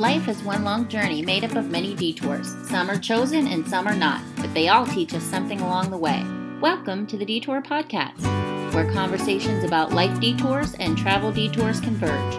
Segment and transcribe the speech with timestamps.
[0.00, 2.56] Life is one long journey made up of many detours.
[2.66, 5.98] Some are chosen and some are not, but they all teach us something along the
[5.98, 6.24] way.
[6.58, 8.18] Welcome to the Detour Podcast,
[8.72, 12.34] where conversations about life detours and travel detours converge.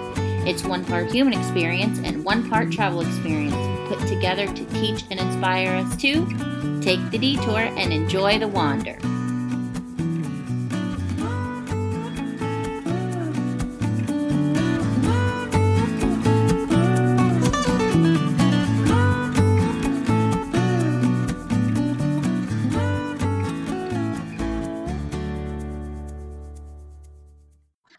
[0.47, 3.53] It's one part human experience and one part travel experience
[3.87, 8.97] put together to teach and inspire us to take the detour and enjoy the wander.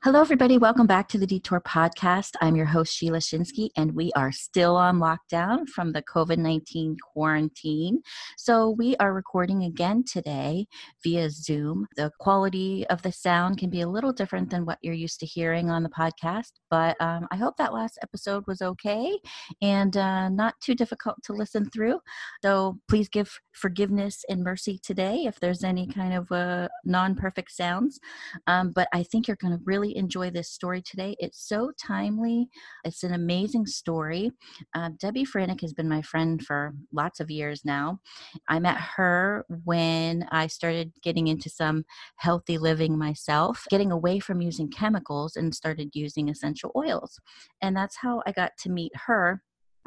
[0.05, 0.59] Hello, everybody.
[0.59, 2.33] Welcome back to the Detour Podcast.
[2.41, 6.97] I'm your host, Sheila Shinsky, and we are still on lockdown from the COVID 19
[7.15, 8.03] quarantine.
[8.37, 10.67] So, we are recording again today
[11.05, 11.87] via Zoom.
[11.95, 15.27] The quality of the sound can be a little different than what you're used to
[15.27, 19.17] hearing on the podcast, but um, I hope that last episode was okay
[19.61, 22.01] and uh, not too difficult to listen through.
[22.43, 27.53] So, please give forgiveness and mercy today if there's any kind of uh, non perfect
[27.53, 28.01] sounds.
[28.49, 31.17] Um, but I think you're going to really enjoy this story today.
[31.19, 32.49] It's so timely.
[32.85, 34.31] It's an amazing story.
[34.75, 38.01] Uh, Debbie Franek has been my friend for lots of years now.
[38.49, 41.85] I met her when I started getting into some
[42.17, 47.19] healthy living myself, getting away from using chemicals and started using essential oils.
[47.61, 49.43] And that's how I got to meet her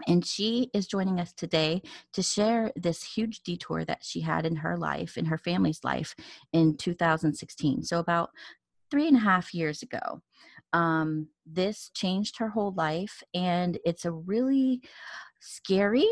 [0.07, 1.81] and she is joining us today
[2.13, 6.15] to share this huge detour that she had in her life, in her family's life
[6.51, 7.83] in 2016.
[7.83, 8.31] So, about
[8.95, 10.21] three and a half years ago.
[10.71, 14.81] Um, this changed her whole life, and it's a really
[15.41, 16.07] scary,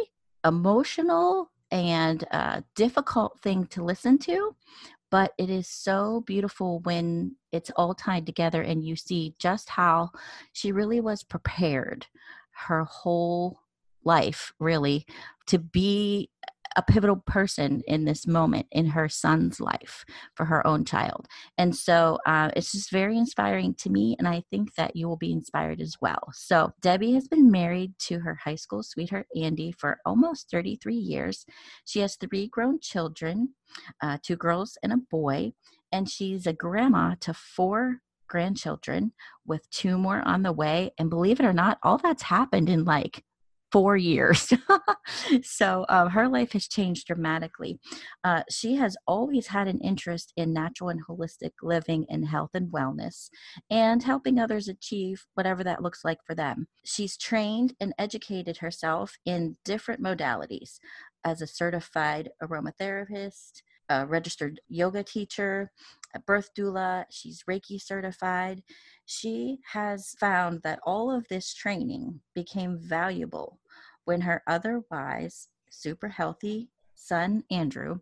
[0.45, 4.53] emotional, and uh, difficult thing to listen to.
[5.09, 10.09] But it is so beautiful when it's all tied together and you see just how
[10.51, 12.07] she really was prepared
[12.67, 13.61] her whole
[14.03, 15.05] life, really,
[15.47, 16.29] to be
[16.75, 21.27] a pivotal person in this moment in her son's life for her own child.
[21.57, 24.15] And so uh, it's just very inspiring to me.
[24.19, 26.29] And I think that you will be inspired as well.
[26.33, 31.45] So Debbie has been married to her high school sweetheart, Andy, for almost 33 years.
[31.85, 33.49] She has three grown children
[34.01, 35.53] uh, two girls and a boy.
[35.91, 39.11] And she's a grandma to four grandchildren
[39.45, 40.91] with two more on the way.
[40.97, 43.23] And believe it or not, all that's happened in like
[43.73, 44.53] four years.
[45.41, 47.79] so um, her life has changed dramatically.
[48.23, 52.71] Uh, she has always had an interest in natural and holistic living and health and
[52.71, 53.29] wellness
[53.71, 56.67] and helping others achieve whatever that looks like for them.
[56.85, 60.77] She's trained and educated herself in different modalities
[61.25, 65.71] as a certified aromatherapist, a registered yoga teacher,
[66.13, 68.61] a birth doula, she's Reiki certified.
[69.05, 73.59] She has found that all of this training became valuable
[74.05, 77.99] when her otherwise super healthy son, Andrew,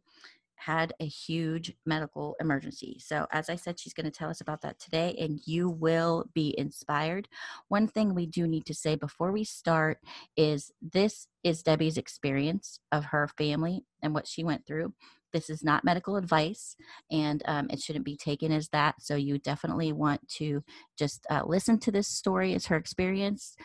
[0.61, 2.97] had a huge medical emergency.
[2.99, 6.25] So, as I said, she's going to tell us about that today, and you will
[6.35, 7.27] be inspired.
[7.67, 9.97] One thing we do need to say before we start
[10.37, 14.93] is this is Debbie's experience of her family and what she went through.
[15.33, 16.75] This is not medical advice,
[17.09, 19.01] and um, it shouldn't be taken as that.
[19.01, 20.63] So, you definitely want to
[20.95, 23.55] just uh, listen to this story as her experience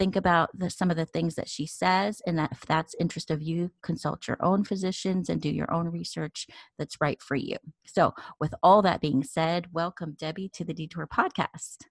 [0.00, 3.30] think about the, some of the things that she says and that if that's interest
[3.30, 6.46] of you consult your own physicians and do your own research
[6.78, 7.58] that's right for you.
[7.84, 11.82] So with all that being said welcome debbie to the detour podcast.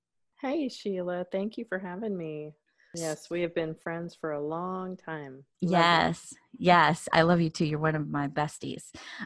[0.41, 1.27] Hey sheila.
[1.31, 2.55] Thank you for having me
[2.95, 5.43] Yes, we have been friends for a long time.
[5.61, 6.65] Love yes, you.
[6.67, 7.07] yes.
[7.13, 7.65] I love you too.
[7.65, 8.85] You're one of my besties.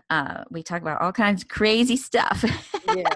[0.09, 2.43] Uh, we talk about all kinds of crazy stuff.
[2.93, 3.07] Yeah.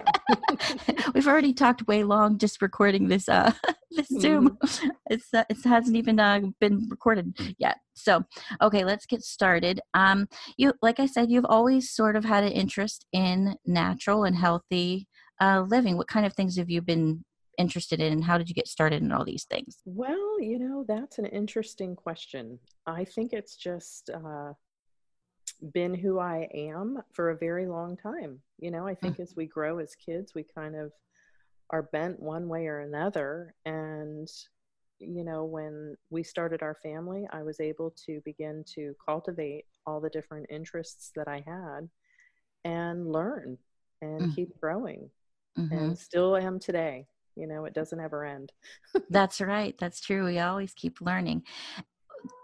[1.13, 3.51] We've already talked way long just recording this uh
[3.91, 4.57] this Zoom.
[4.57, 4.89] Mm-hmm.
[5.09, 7.77] It's uh, it hasn't even uh, been recorded yet.
[7.93, 8.23] So,
[8.61, 9.81] okay, let's get started.
[9.93, 10.27] Um
[10.57, 15.07] you like I said you've always sort of had an interest in natural and healthy
[15.41, 15.97] uh living.
[15.97, 17.25] What kind of things have you been
[17.57, 20.85] interested in and how did you get started in all these things well you know
[20.87, 24.53] that's an interesting question i think it's just uh,
[25.73, 29.23] been who i am for a very long time you know i think mm-hmm.
[29.23, 30.91] as we grow as kids we kind of
[31.71, 34.29] are bent one way or another and
[34.99, 39.99] you know when we started our family i was able to begin to cultivate all
[39.99, 41.89] the different interests that i had
[42.65, 43.57] and learn
[44.01, 44.31] and mm-hmm.
[44.31, 45.09] keep growing
[45.57, 45.73] mm-hmm.
[45.73, 47.05] and still am today
[47.37, 48.51] you know it doesn't ever end
[49.09, 51.43] that's right that's true we always keep learning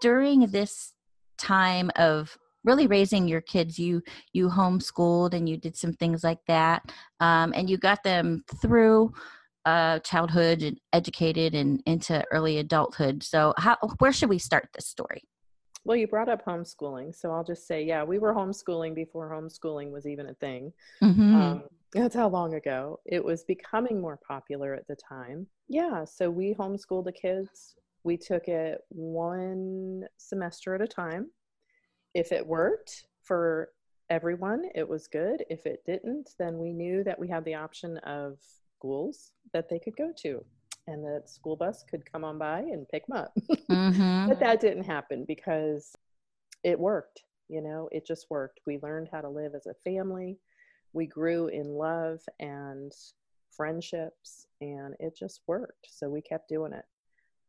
[0.01, 0.93] during this
[1.37, 4.01] time of really raising your kids you
[4.31, 6.81] you homeschooled and you did some things like that
[7.19, 9.11] um, and you got them through
[9.65, 13.23] uh, childhood and educated and into early adulthood.
[13.23, 15.23] So, how where should we start this story?
[15.85, 19.91] Well, you brought up homeschooling, so I'll just say, yeah, we were homeschooling before homeschooling
[19.91, 20.71] was even a thing.
[21.01, 21.35] Mm-hmm.
[21.35, 21.63] Um,
[21.93, 22.99] that's how long ago.
[23.05, 25.47] It was becoming more popular at the time.
[25.67, 27.75] Yeah, so we homeschooled the kids.
[28.03, 31.29] We took it one semester at a time.
[32.13, 33.69] If it worked for
[34.09, 35.43] everyone, it was good.
[35.49, 38.37] If it didn't, then we knew that we had the option of
[38.77, 40.43] schools that they could go to
[40.87, 43.33] and the school bus could come on by and pick them up.
[43.69, 44.27] Mm-hmm.
[44.27, 45.95] but that didn't happen because
[46.63, 47.23] it worked.
[47.49, 48.59] You know, it just worked.
[48.67, 50.37] We learned how to live as a family.
[50.93, 52.91] We grew in love and
[53.51, 55.87] friendships, and it just worked.
[55.89, 56.85] So we kept doing it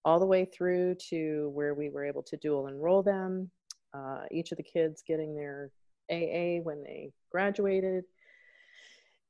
[0.04, 3.50] all the way through to where we were able to dual enroll them.
[3.92, 5.70] Uh, each of the kids getting their
[6.10, 8.04] AA when they graduated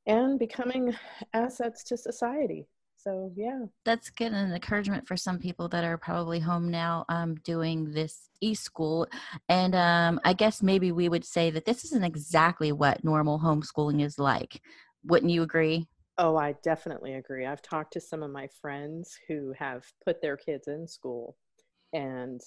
[0.07, 0.95] and becoming
[1.33, 2.67] assets to society
[3.05, 3.67] so yeah.
[3.85, 8.31] That's good an encouragement for some people that are probably home now um, doing this
[8.41, 9.07] e-school.
[9.49, 14.03] And um, i guess maybe we would say that this isn't exactly what normal homeschooling
[14.03, 14.61] is like.
[15.05, 15.87] Wouldn't you agree?
[16.17, 17.45] Oh i definitely agree.
[17.45, 21.37] I've talked to some of my friends who have put their kids in school
[21.93, 22.41] and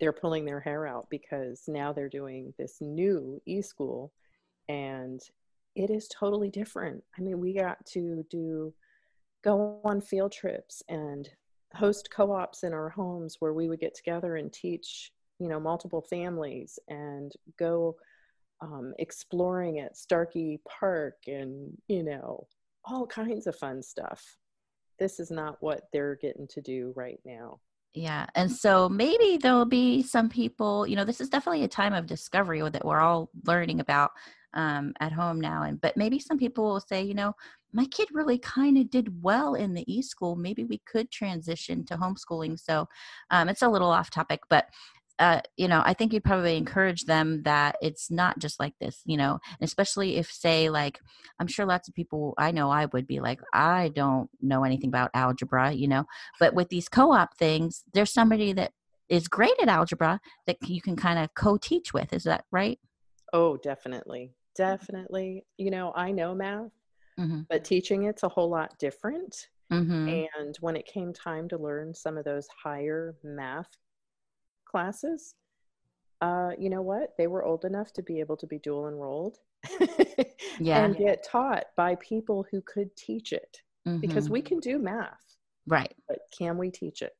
[0.00, 4.12] they're pulling their hair out because now they're doing this new e-school
[4.68, 5.20] and
[5.76, 7.04] it is totally different.
[7.16, 8.74] I mean we got to do
[9.44, 11.28] go on field trips and
[11.74, 16.00] host co-ops in our homes where we would get together and teach you know multiple
[16.00, 17.96] families and go
[18.62, 22.46] um, exploring at starkey park and you know
[22.84, 24.36] all kinds of fun stuff.
[24.98, 27.60] This is not what they're getting to do right now.
[27.94, 31.92] Yeah and so maybe there'll be some people you know this is definitely a time
[31.92, 34.10] of discovery that we're all learning about
[34.54, 37.34] um, at home now and but maybe some people will say you know
[37.74, 41.96] my kid really kind of did well in the e-school maybe we could transition to
[41.96, 42.88] homeschooling so
[43.30, 44.68] um, it's a little off topic but
[45.18, 49.00] uh, you know, I think you'd probably encourage them that it's not just like this,
[49.04, 50.98] you know, especially if, say, like,
[51.38, 54.88] I'm sure lots of people I know I would be like, I don't know anything
[54.88, 56.04] about algebra, you know,
[56.40, 58.72] but with these co op things, there's somebody that
[59.08, 62.12] is great at algebra that you can kind of co teach with.
[62.12, 62.80] Is that right?
[63.32, 64.32] Oh, definitely.
[64.56, 65.44] Definitely.
[65.58, 66.70] You know, I know math,
[67.18, 67.40] mm-hmm.
[67.48, 69.48] but teaching it's a whole lot different.
[69.72, 70.08] Mm-hmm.
[70.36, 73.70] And when it came time to learn some of those higher math
[74.66, 75.34] classes,
[76.20, 77.14] uh, you know what?
[77.18, 79.38] They were old enough to be able to be dual enrolled
[80.60, 80.84] yeah.
[80.84, 84.00] and get taught by people who could teach it mm-hmm.
[84.00, 85.36] because we can do math.
[85.66, 85.94] Right.
[86.08, 87.12] But can we teach it?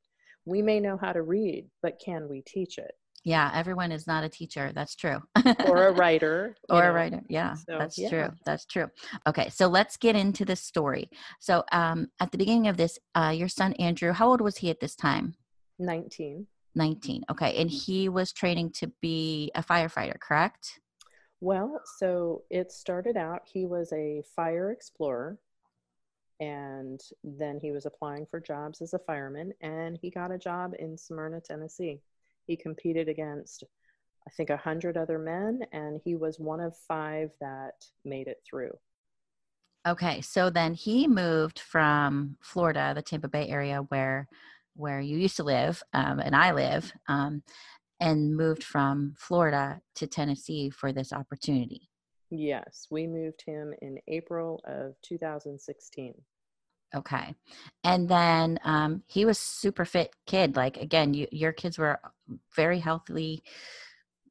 [0.44, 2.92] We may know how to read, but can we teach it?
[3.24, 4.70] Yeah, everyone is not a teacher.
[4.74, 5.22] That's true.
[5.66, 6.54] or a writer.
[6.68, 6.88] or know.
[6.88, 7.22] a writer.
[7.28, 8.08] Yeah, so, that's yeah.
[8.10, 8.28] true.
[8.44, 8.90] That's true.
[9.26, 11.08] Okay, so let's get into the story.
[11.40, 14.68] So, um, at the beginning of this, uh, your son Andrew, how old was he
[14.68, 15.34] at this time?
[15.78, 16.46] 19.
[16.74, 17.24] 19.
[17.30, 20.80] Okay, and he was training to be a firefighter, correct?
[21.40, 25.38] Well, so it started out, he was a fire explorer
[26.40, 30.74] and then he was applying for jobs as a fireman and he got a job
[30.78, 32.00] in Smyrna, Tennessee.
[32.46, 33.64] He competed against,
[34.26, 38.42] I think, a hundred other men, and he was one of five that made it
[38.48, 38.72] through.
[39.86, 44.28] Okay, so then he moved from Florida, the Tampa Bay area, where
[44.76, 47.44] where you used to live, um, and I live, um,
[48.00, 51.88] and moved from Florida to Tennessee for this opportunity.
[52.30, 56.14] Yes, we moved him in April of 2016.
[56.94, 57.34] Okay.
[57.82, 60.56] And then um, he was super fit kid.
[60.56, 61.98] Like again, you, your kids were
[62.54, 63.42] very healthily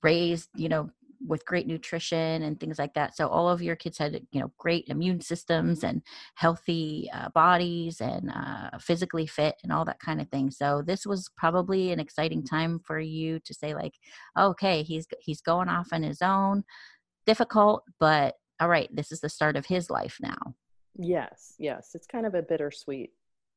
[0.01, 0.89] raised, you know,
[1.25, 3.15] with great nutrition and things like that.
[3.15, 6.01] So all of your kids had, you know, great immune systems and
[6.35, 10.51] healthy uh, bodies and uh, physically fit and all that kind of thing.
[10.51, 13.93] So this was probably an exciting time for you to say like,
[14.37, 16.63] okay, he's he's going off on his own.
[17.25, 20.55] Difficult, but all right, this is the start of his life now.
[20.95, 21.91] Yes, yes.
[21.95, 23.11] It's kind of a bittersweet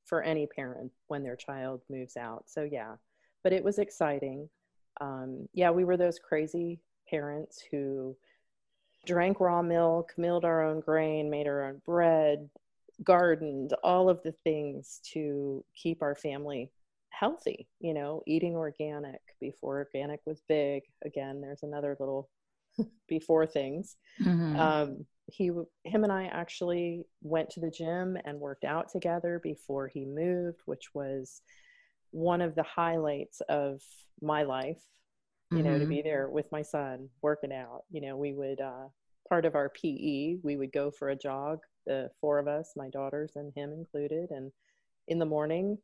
[0.04, 2.44] for any parent when their child moves out.
[2.46, 2.94] So, yeah,
[3.42, 4.48] but it was exciting.
[5.00, 8.16] Um, yeah, we were those crazy parents who
[9.06, 12.48] drank raw milk, milled our own grain, made our own bread,
[13.04, 16.70] gardened, all of the things to keep our family
[17.10, 20.82] healthy, you know, eating organic before organic was big.
[21.04, 22.28] Again, there's another little
[23.08, 23.96] before things.
[24.22, 24.58] Mm-hmm.
[24.58, 25.50] Um, he
[25.84, 30.60] him and I actually went to the gym and worked out together before he moved,
[30.66, 31.42] which was
[32.12, 33.82] one of the highlights of
[34.22, 34.82] my life.
[35.50, 35.66] You mm-hmm.
[35.66, 35.90] know, to mm-hmm.
[35.90, 37.82] be there with my son working out.
[37.90, 38.88] You know, we would uh,
[39.28, 40.36] part of our PE.
[40.42, 44.30] We would go for a jog, the four of us, my daughters and him included.
[44.30, 44.50] And
[45.08, 45.78] in the morning,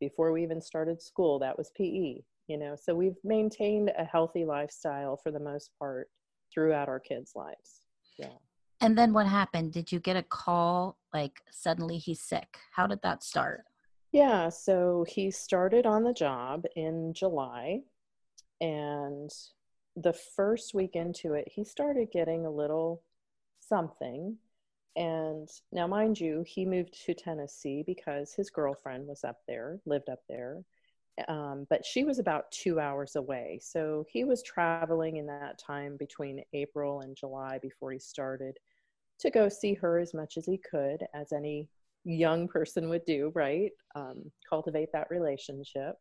[0.00, 2.76] before we even started school, that was PE, you know.
[2.80, 6.08] So we've maintained a healthy lifestyle for the most part
[6.52, 7.80] throughout our kids' lives.
[8.18, 8.28] Yeah.
[8.80, 9.72] And then what happened?
[9.72, 12.58] Did you get a call like suddenly he's sick?
[12.72, 13.64] How did that start?
[14.12, 17.80] Yeah, so he started on the job in July
[18.60, 19.30] and
[19.96, 23.02] the first week into it, he started getting a little
[23.60, 24.36] something.
[24.94, 30.08] And now, mind you, he moved to Tennessee because his girlfriend was up there, lived
[30.08, 30.62] up there.
[31.28, 33.58] Um, but she was about two hours away.
[33.62, 38.58] So he was traveling in that time between April and July before he started
[39.20, 41.68] to go see her as much as he could, as any
[42.04, 43.72] young person would do, right?
[43.94, 45.96] Um, cultivate that relationship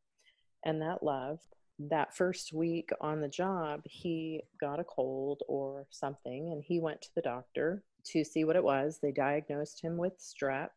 [0.66, 1.40] and that love
[1.80, 7.02] that first week on the job, he got a cold or something, and he went
[7.02, 9.00] to the doctor to see what it was.
[9.02, 10.70] They diagnosed him with strep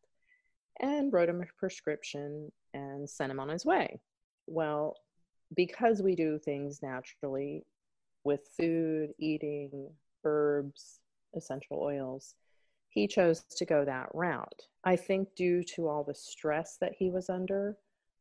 [0.80, 4.00] and wrote him a prescription and sent him on his way.
[4.46, 4.96] Well,
[5.54, 7.64] because we do things naturally
[8.24, 9.90] with food, eating,
[10.24, 11.00] herbs,
[11.34, 12.34] essential oils,
[12.90, 14.62] he chose to go that route.
[14.84, 17.76] I think due to all the stress that he was under,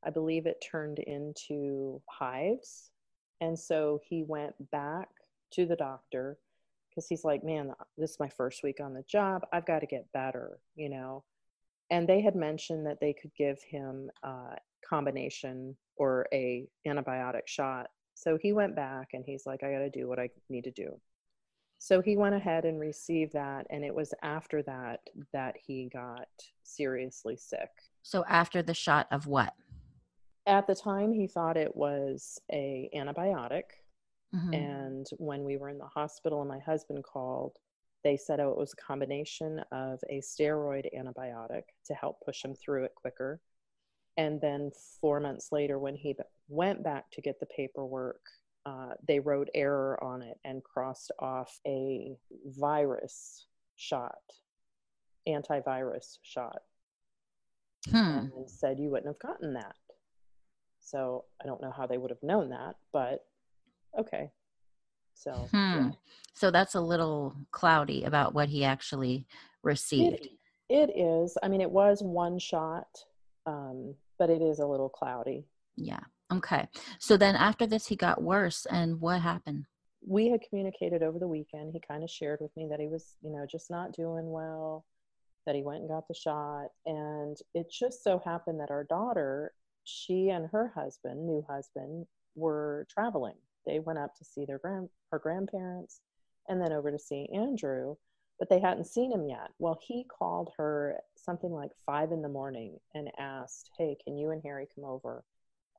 [0.05, 2.91] I believe it turned into hives.
[3.41, 5.09] And so he went back
[5.53, 6.37] to the doctor
[6.89, 9.43] because he's like, man, this is my first week on the job.
[9.53, 11.23] I've got to get better, you know.
[11.89, 17.87] And they had mentioned that they could give him a combination or a antibiotic shot.
[18.15, 20.71] So he went back and he's like, I got to do what I need to
[20.71, 20.99] do.
[21.79, 23.67] So he went ahead and received that.
[23.69, 25.01] And it was after that
[25.33, 26.27] that he got
[26.63, 27.69] seriously sick.
[28.03, 29.53] So after the shot of what?
[30.47, 33.63] at the time he thought it was a antibiotic
[34.33, 34.53] mm-hmm.
[34.53, 37.57] and when we were in the hospital and my husband called
[38.03, 42.55] they said oh it was a combination of a steroid antibiotic to help push him
[42.55, 43.39] through it quicker
[44.15, 46.15] and then four months later when he
[46.47, 48.21] went back to get the paperwork
[48.67, 53.45] uh, they wrote error on it and crossed off a virus
[53.75, 54.15] shot
[55.27, 56.61] antivirus shot
[57.89, 58.27] hmm.
[58.35, 59.75] and said you wouldn't have gotten that
[60.87, 63.25] so I don't know how they would have known that, but
[63.99, 64.31] okay.
[65.15, 65.57] So, hmm.
[65.57, 65.91] yeah.
[66.33, 69.27] so that's a little cloudy about what he actually
[69.63, 70.27] received.
[70.69, 71.37] it, it is.
[71.43, 72.87] I mean, it was one shot,
[73.45, 75.45] um, but it is a little cloudy.
[75.75, 75.99] Yeah.
[76.31, 76.67] Okay.
[76.99, 79.65] So then after this, he got worse, and what happened?
[80.05, 81.71] We had communicated over the weekend.
[81.73, 84.85] He kind of shared with me that he was, you know, just not doing well,
[85.45, 86.67] that he went and got the shot.
[86.85, 89.53] And it just so happened that our daughter
[89.87, 92.05] she and her husband, new husband,
[92.35, 93.35] were traveling.
[93.65, 96.01] They went up to see their grand her grandparents
[96.49, 97.95] and then over to see Andrew,
[98.39, 99.49] but they hadn't seen him yet.
[99.59, 104.31] Well, he called her something like five in the morning and asked, Hey, can you
[104.31, 105.23] and Harry come over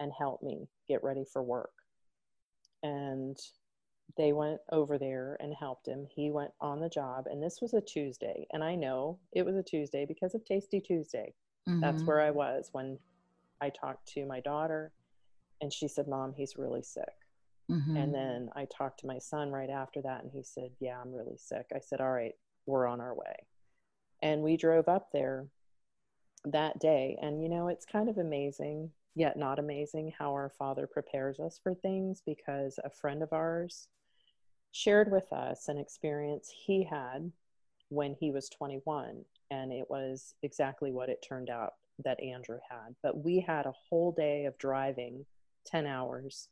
[0.00, 1.73] and help me get ready for work?
[2.83, 3.37] And
[4.17, 6.07] they went over there and helped him.
[6.11, 8.47] He went on the job, and this was a Tuesday.
[8.52, 11.35] And I know it was a Tuesday because of Tasty Tuesday.
[11.69, 11.81] Mm-hmm.
[11.81, 12.99] That's where I was when
[13.61, 14.93] I talked to my daughter
[15.61, 17.05] and she said, Mom, he's really sick.
[17.71, 17.97] Mm-hmm.
[17.97, 21.12] And then I talked to my son right after that and he said, Yeah, I'm
[21.12, 21.67] really sick.
[21.75, 22.35] I said, All right,
[22.67, 23.47] we're on our way.
[24.23, 25.47] And we drove up there
[26.45, 27.19] that day.
[27.21, 31.59] And, you know, it's kind of amazing, yet not amazing, how our Father prepares us
[31.62, 33.88] for things because a friend of ours
[34.73, 37.33] shared with us an experience he had
[37.88, 39.25] when he was 21.
[39.50, 41.73] And it was exactly what it turned out
[42.05, 42.95] that Andrew had.
[43.03, 45.25] But we had a whole day of driving
[45.67, 46.49] 10 hours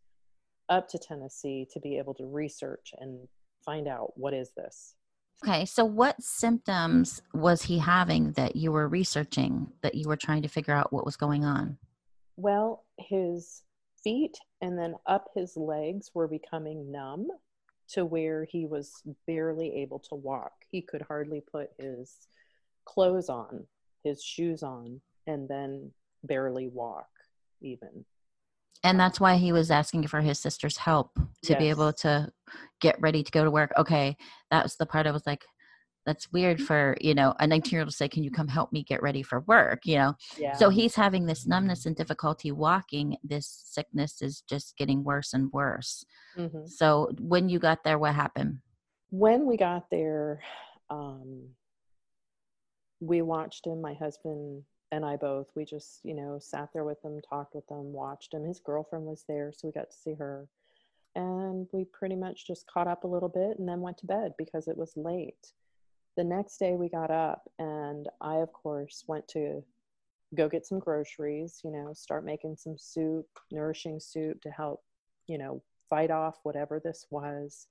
[0.69, 3.29] up to Tennessee to be able to research and
[3.65, 4.95] find out what is this.
[5.45, 10.43] Okay, so what symptoms was he having that you were researching that you were trying
[10.43, 11.77] to figure out what was going on?
[12.37, 13.62] Well, his
[14.02, 17.28] feet and then up his legs were becoming numb
[17.88, 20.52] to where he was barely able to walk.
[20.71, 22.28] He could hardly put his
[22.85, 23.66] clothes on,
[24.05, 25.90] his shoes on and then
[26.25, 27.09] barely walk
[27.61, 28.05] even
[28.85, 31.59] and that's um, why he was asking for his sister's help to yes.
[31.59, 32.31] be able to
[32.81, 34.16] get ready to go to work okay
[34.50, 35.45] that was the part i was like
[36.07, 38.73] that's weird for you know a 19 year old to say can you come help
[38.73, 40.55] me get ready for work you know yeah.
[40.55, 45.53] so he's having this numbness and difficulty walking this sickness is just getting worse and
[45.53, 46.05] worse
[46.39, 46.65] mm-hmm.
[46.67, 48.59] so when you got there what happened
[49.11, 50.41] when we got there
[50.89, 51.43] um,
[53.01, 57.05] we watched him my husband and I both, we just, you know, sat there with
[57.05, 58.45] him, talked with him, watched him.
[58.45, 60.49] His girlfriend was there, so we got to see her.
[61.17, 64.35] and we pretty much just caught up a little bit and then went to bed
[64.39, 65.53] because it was late.
[66.17, 69.63] The next day we got up and I, of course, went to
[70.35, 74.83] go get some groceries, you know, start making some soup, nourishing soup to help,
[75.27, 77.67] you know, fight off whatever this was.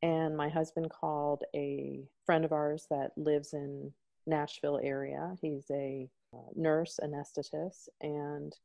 [0.00, 3.92] And my husband called a friend of ours that lives in
[4.26, 5.36] Nashville area.
[5.40, 8.56] He's a uh, nurse anesthetist and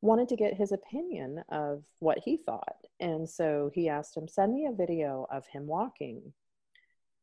[0.00, 2.86] wanted to get his opinion of what he thought.
[3.00, 6.34] And so he asked him, send me a video of him walking.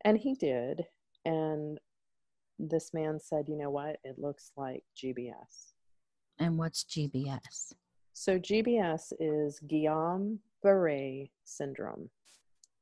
[0.03, 0.85] And he did.
[1.25, 1.79] And
[2.59, 3.97] this man said, you know what?
[4.03, 5.73] It looks like GBS.
[6.39, 7.73] And what's GBS?
[8.13, 12.09] So GBS is Guillain Barre syndrome,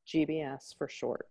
[0.07, 1.29] GBS for short.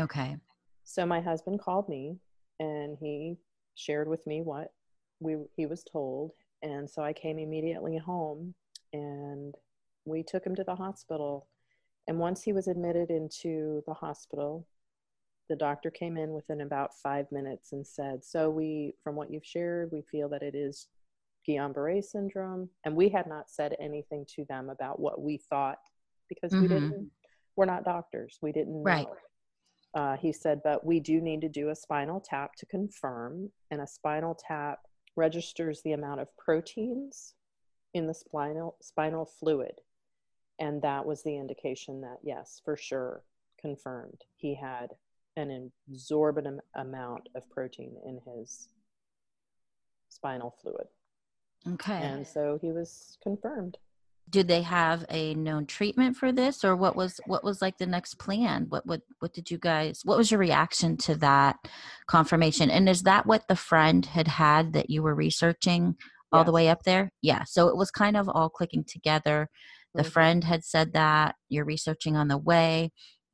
[0.00, 0.36] Okay.
[0.84, 2.16] So my husband called me
[2.60, 3.36] and he
[3.74, 4.72] shared with me what
[5.20, 6.32] we he was told
[6.62, 8.54] and so I came immediately home
[8.92, 9.54] and
[10.04, 11.48] we took him to the hospital
[12.08, 14.66] and once he was admitted into the hospital
[15.48, 19.44] the doctor came in within about 5 minutes and said so we from what you've
[19.44, 20.88] shared we feel that it is
[21.48, 25.78] Guillain-Barré syndrome and we had not said anything to them about what we thought
[26.28, 26.62] because mm-hmm.
[26.62, 27.10] we didn't
[27.56, 28.82] we're not doctors we didn't know.
[28.82, 29.08] right
[29.94, 33.80] uh, he said, but we do need to do a spinal tap to confirm, and
[33.80, 34.80] a spinal tap
[35.16, 37.34] registers the amount of proteins
[37.92, 39.80] in the spinal spinal fluid,
[40.58, 43.22] and that was the indication that yes, for sure,
[43.60, 44.88] confirmed he had
[45.36, 48.68] an exorbitant amount of protein in his
[50.08, 50.86] spinal fluid.
[51.66, 52.02] Okay.
[52.02, 53.78] And so he was confirmed
[54.30, 57.86] did they have a known treatment for this or what was what was like the
[57.86, 61.56] next plan what what what did you guys what was your reaction to that
[62.06, 65.96] confirmation and is that what the friend had had that you were researching
[66.32, 66.46] all yes.
[66.46, 69.48] the way up there yeah so it was kind of all clicking together
[69.94, 70.10] the mm-hmm.
[70.10, 72.90] friend had said that you're researching on the way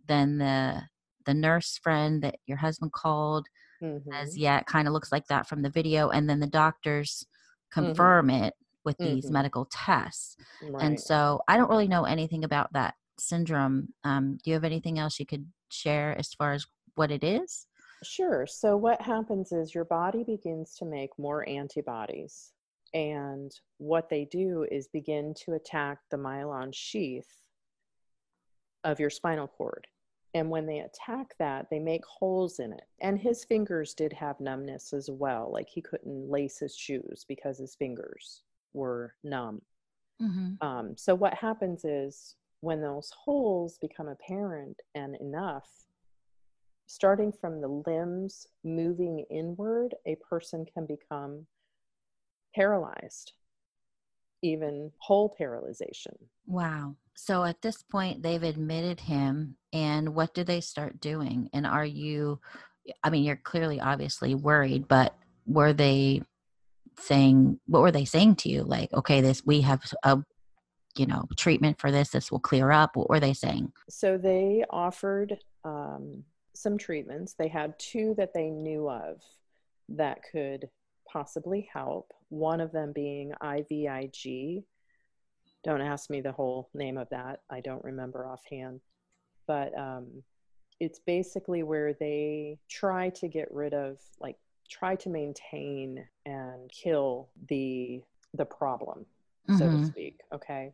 [0.07, 0.83] then the
[1.27, 3.47] the nurse friend that your husband called
[3.83, 4.13] mm-hmm.
[4.13, 7.25] as yeah it kind of looks like that from the video and then the doctors
[7.73, 7.87] mm-hmm.
[7.87, 8.45] confirm mm-hmm.
[8.45, 8.55] it
[8.89, 9.35] with these mm-hmm.
[9.35, 10.37] medical tests.
[10.63, 10.83] Right.
[10.83, 13.89] And so I don't really know anything about that syndrome.
[14.03, 17.67] Um, do you have anything else you could share as far as what it is?
[18.03, 18.47] Sure.
[18.47, 22.53] So, what happens is your body begins to make more antibodies.
[22.95, 27.29] And what they do is begin to attack the myelin sheath
[28.85, 29.87] of your spinal cord.
[30.35, 32.87] And when they attack that, they make holes in it.
[33.01, 35.51] And his fingers did have numbness as well.
[35.53, 38.43] Like he couldn't lace his shoes because his fingers
[38.75, 39.63] were numb.
[40.21, 40.67] Mm-hmm.
[40.67, 45.69] Um, so what happens is when those holes become apparent and enough,
[46.87, 51.47] starting from the limbs moving inward, a person can become
[52.55, 53.33] paralyzed,
[54.43, 56.17] even whole paralyzation.
[56.47, 56.97] Wow.
[57.21, 61.51] So at this point, they've admitted him, and what do they start doing?
[61.53, 62.39] And are you,
[63.03, 66.23] I mean, you're clearly obviously worried, but were they
[67.01, 68.63] saying what were they saying to you?
[68.63, 70.23] Like okay this we have a
[70.97, 73.73] you know treatment for this this will clear up what were they saying?
[73.89, 77.35] So they offered um, some treatments.
[77.35, 79.21] They had two that they knew of
[79.91, 80.69] that could
[81.11, 84.65] possibly help one of them being ivig
[85.65, 88.81] don't ask me the whole name of that i don't remember offhand
[89.47, 90.23] but um,
[90.79, 94.37] it's basically where they try to get rid of like
[94.71, 98.03] try to maintain and kill the
[98.35, 99.07] the problem
[99.49, 99.59] mm-hmm.
[99.59, 99.87] so to mm-hmm.
[99.87, 100.73] speak okay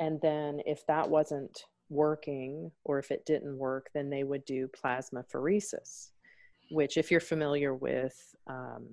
[0.00, 4.68] and then if that wasn't working or if it didn't work then they would do
[4.68, 6.10] plasmapheresis
[6.70, 8.86] which if you're familiar with um,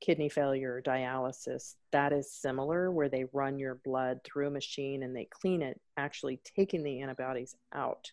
[0.00, 5.14] kidney failure dialysis that is similar where they run your blood through a machine and
[5.14, 8.10] they clean it actually taking the antibodies out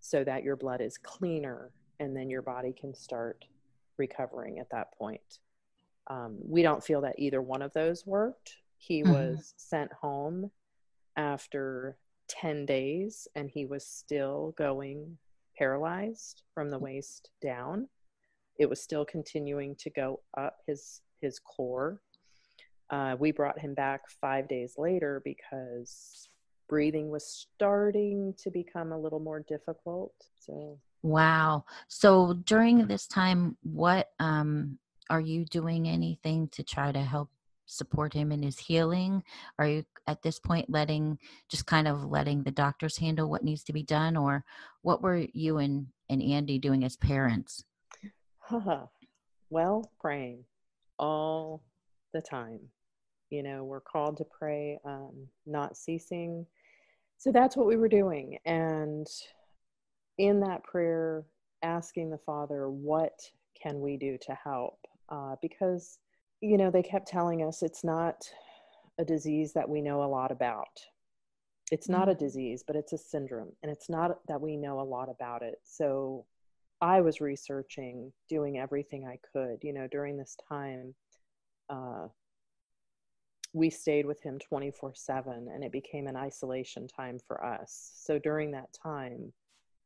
[0.00, 3.44] so that your blood is cleaner and then your body can start
[3.98, 5.38] recovering at that point.
[6.08, 8.56] Um, we don't feel that either one of those worked.
[8.78, 9.12] He mm-hmm.
[9.12, 10.50] was sent home
[11.16, 11.96] after
[12.28, 15.18] 10 days and he was still going
[15.56, 17.88] paralyzed from the waist down.
[18.58, 22.00] It was still continuing to go up his his core.
[22.90, 26.28] Uh, we brought him back five days later because
[26.68, 30.12] breathing was starting to become a little more difficult.
[30.38, 31.64] So Wow.
[31.88, 34.78] So during this time, what um,
[35.10, 37.28] are you doing anything to try to help
[37.66, 39.22] support him in his healing?
[39.58, 43.64] Are you at this point letting just kind of letting the doctors handle what needs
[43.64, 44.44] to be done, or
[44.82, 47.64] what were you and and Andy doing as parents?
[49.50, 50.44] Well, praying
[50.98, 51.62] all
[52.12, 52.60] the time.
[53.30, 56.46] You know, we're called to pray, um, not ceasing
[57.22, 58.36] so that's what we were doing.
[58.46, 59.06] And
[60.18, 61.22] in that prayer,
[61.62, 63.12] asking the Father, what
[63.62, 64.80] can we do to help?
[65.08, 66.00] Uh, because,
[66.40, 68.28] you know, they kept telling us it's not
[68.98, 70.80] a disease that we know a lot about.
[71.70, 72.24] It's not a mm-hmm.
[72.24, 73.52] disease, but it's a syndrome.
[73.62, 75.60] And it's not that we know a lot about it.
[75.62, 76.26] So
[76.82, 80.94] I was researching, doing everything I could, you know, during this time.
[81.70, 82.08] Uh,
[83.52, 87.92] we stayed with him 24 7 and it became an isolation time for us.
[87.94, 89.32] So during that time,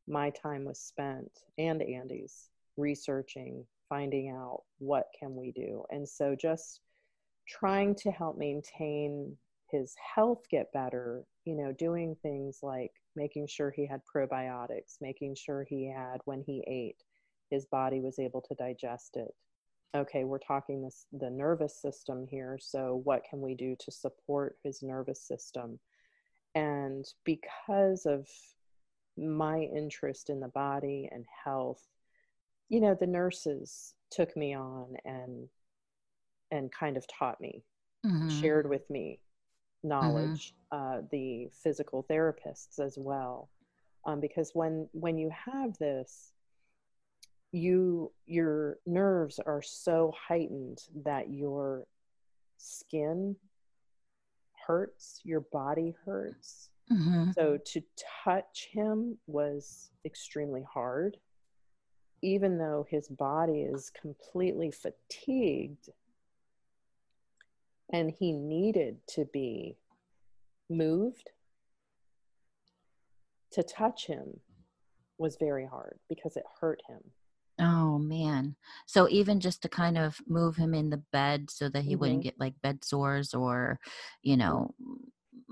[0.09, 5.85] my time was spent and Andy's researching, finding out what can we do.
[5.91, 6.81] And so just
[7.47, 9.37] trying to help maintain
[9.71, 15.35] his health get better, you know, doing things like making sure he had probiotics, making
[15.35, 17.03] sure he had when he ate,
[17.51, 19.35] his body was able to digest it
[19.97, 24.57] okay, we're talking this the nervous system here, so what can we do to support
[24.63, 25.79] his nervous system?
[26.55, 28.29] And because of
[29.17, 31.83] my interest in the body and health,
[32.69, 35.49] you know, the nurses took me on and
[36.51, 37.65] and kind of taught me,
[38.05, 38.29] mm-hmm.
[38.29, 39.21] shared with me
[39.87, 40.99] knowledge, mm-hmm.
[40.99, 43.49] uh, the physical therapists as well.
[44.05, 46.33] Um, because when when you have this,
[47.53, 51.87] you your nerves are so heightened that your
[52.59, 53.37] skin
[54.67, 57.31] hurts your body hurts mm-hmm.
[57.33, 57.81] so to
[58.25, 61.17] touch him was extremely hard
[62.23, 65.89] even though his body is completely fatigued
[67.93, 69.77] and he needed to be
[70.69, 71.31] moved
[73.53, 74.41] to touch him
[75.19, 77.01] was very hard because it hurt him
[77.59, 78.57] Oh man.
[78.87, 82.01] So even just to kind of move him in the bed so that he mm-hmm.
[82.01, 83.81] wouldn't get like bed sores or,
[84.23, 84.75] you know,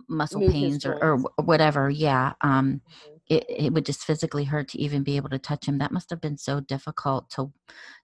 [0.09, 1.89] muscle move pains or, or whatever.
[1.89, 2.35] Yeah.
[2.43, 3.15] Um mm-hmm.
[3.31, 5.79] it, it would just physically hurt to even be able to touch him.
[5.79, 7.53] That must have been so difficult to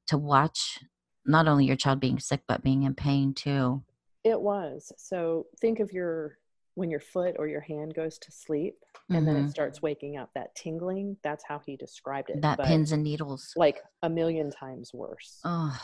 [0.07, 0.79] to watch
[1.27, 3.83] not only your child being sick but being in pain too.
[4.25, 4.93] It was.
[4.97, 6.39] So think of your
[6.75, 8.77] when your foot or your hand goes to sleep
[9.09, 9.27] and mm-hmm.
[9.27, 9.51] then it mm-hmm.
[9.51, 13.53] starts waking up that tingling that's how he described it that but pins and needles
[13.57, 15.79] like a million times worse oh.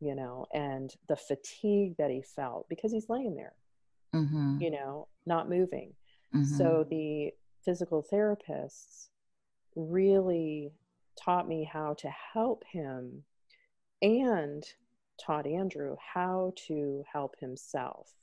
[0.00, 3.54] you know and the fatigue that he felt because he's laying there
[4.14, 4.58] mm-hmm.
[4.60, 5.92] you know not moving
[6.34, 6.44] mm-hmm.
[6.56, 7.30] so the
[7.64, 9.08] physical therapists
[9.74, 10.72] really
[11.18, 13.22] taught me how to help him
[14.02, 14.64] and
[15.24, 18.14] taught andrew how to help himself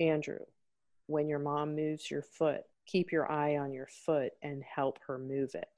[0.00, 0.40] Andrew,
[1.06, 5.18] when your mom moves your foot, keep your eye on your foot and help her
[5.18, 5.68] move it.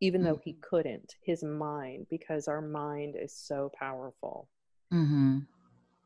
[0.00, 0.30] Even mm-hmm.
[0.30, 0.60] though he mm-hmm.
[0.62, 4.48] couldn't, his mind, because our mind is so powerful,
[4.92, 5.38] mm-hmm.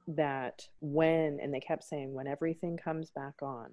[0.09, 3.71] that when, and they kept saying, when everything comes back on,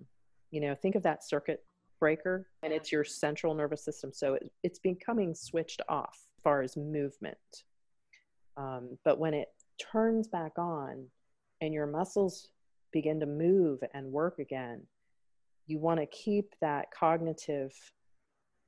[0.52, 1.64] you know, think of that circuit
[2.00, 4.12] breaker and it's your central nervous system.
[4.14, 7.38] So it, it's becoming switched off as far as movement.
[8.60, 9.48] Um, but when it
[9.80, 11.06] turns back on
[11.62, 12.50] and your muscles
[12.92, 14.82] begin to move and work again,
[15.66, 17.72] you want to keep that cognitive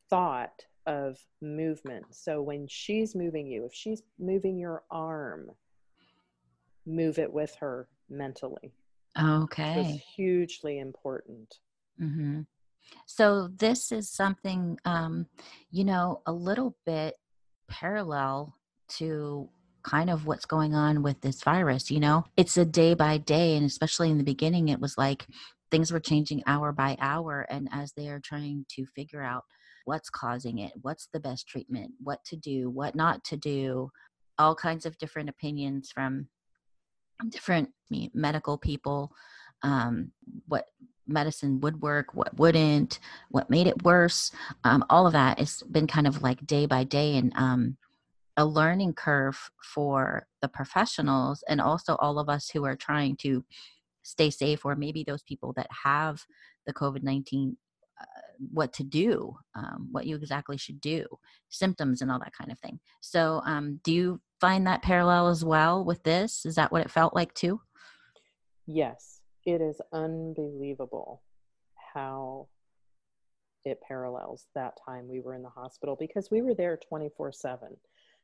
[0.10, 0.54] thought
[0.86, 2.06] of movement.
[2.12, 5.51] So when she's moving you, if she's moving your arm,
[6.86, 8.73] move it with her mentally.
[9.21, 9.82] Okay.
[9.82, 11.60] It's hugely important.
[12.01, 12.41] Mm-hmm.
[13.06, 15.27] So this is something, um,
[15.69, 17.15] you know, a little bit
[17.69, 18.56] parallel
[18.97, 19.49] to
[19.84, 22.26] kind of what's going on with this virus you know?
[22.38, 25.28] It's a day by day and especially in the beginning it was like
[25.72, 29.46] things were changing hour by hour and as they are trying to figure out
[29.86, 33.89] what's causing it what's the best treatment what to do what not to do
[34.38, 36.28] all kinds of different opinions from
[37.30, 37.70] different
[38.13, 39.12] medical people
[39.63, 40.12] um,
[40.48, 40.65] what
[41.08, 44.32] medicine would work what wouldn't what made it worse
[44.63, 47.78] um, all of that has been kind of like day by day and um,
[48.38, 53.44] a learning curve for the professionals and also all of us who are trying to
[54.04, 56.24] stay safe or maybe those people that have
[56.65, 57.56] the covid-19
[58.00, 58.06] uh,
[58.52, 61.06] what to do um, what you exactly should do
[61.50, 62.80] symptoms and all that kind of thing.
[63.00, 66.46] So um, do you find that parallel as well with this?
[66.46, 67.62] Is that what it felt like too?
[68.65, 71.22] Yes it is unbelievable
[71.94, 72.48] how
[73.65, 77.78] it parallels that time we were in the hospital because we were there 24 7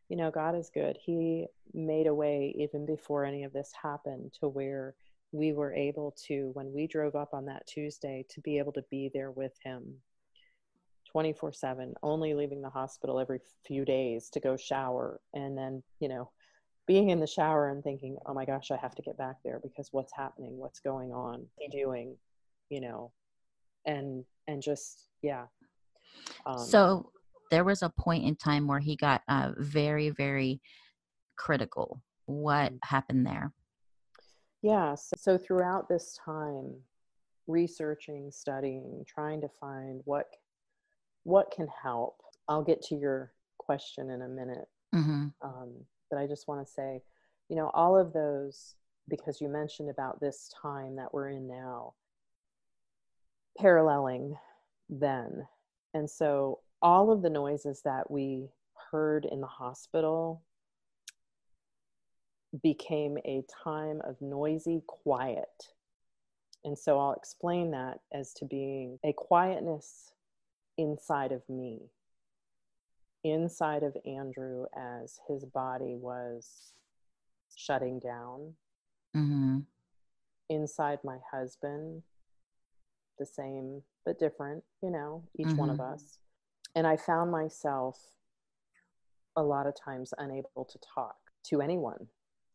[0.09, 0.97] you know, God is good.
[0.99, 4.95] He made a way even before any of this happened to where
[5.31, 8.83] we were able to, when we drove up on that Tuesday, to be able to
[8.89, 9.95] be there with Him
[11.11, 15.19] 24 7, only leaving the hospital every few days to go shower.
[15.33, 16.31] And then, you know,
[16.85, 19.59] being in the shower and thinking, oh my gosh, I have to get back there
[19.61, 20.57] because what's happening?
[20.57, 21.45] What's going on?
[21.69, 22.15] doing?
[22.69, 23.11] You know,
[23.85, 25.45] and and just yeah
[26.45, 27.11] um, so
[27.51, 30.61] there was a point in time where he got uh, very very
[31.35, 32.79] critical what mm.
[32.83, 33.53] happened there
[34.61, 36.73] yeah so, so throughout this time
[37.47, 40.27] researching studying trying to find what
[41.23, 45.27] what can help i'll get to your question in a minute mm-hmm.
[45.41, 45.73] um,
[46.09, 47.01] but i just want to say
[47.49, 48.75] you know all of those
[49.09, 51.93] because you mentioned about this time that we're in now
[53.57, 54.35] paralleling
[54.89, 55.47] then
[55.93, 58.49] and so all of the noises that we
[58.91, 60.41] heard in the hospital
[62.63, 65.73] became a time of noisy quiet.
[66.63, 70.11] And so I'll explain that as to being a quietness
[70.77, 71.81] inside of me,
[73.23, 76.73] inside of Andrew as his body was
[77.55, 78.53] shutting down,
[79.15, 79.59] mm-hmm.
[80.49, 82.03] inside my husband,
[83.19, 85.57] the same but different, you know, each mm-hmm.
[85.57, 85.93] one of mm-hmm.
[85.93, 86.19] us.
[86.77, 87.99] And I found myself
[89.35, 92.05] a lot of times unable to talk to anyone,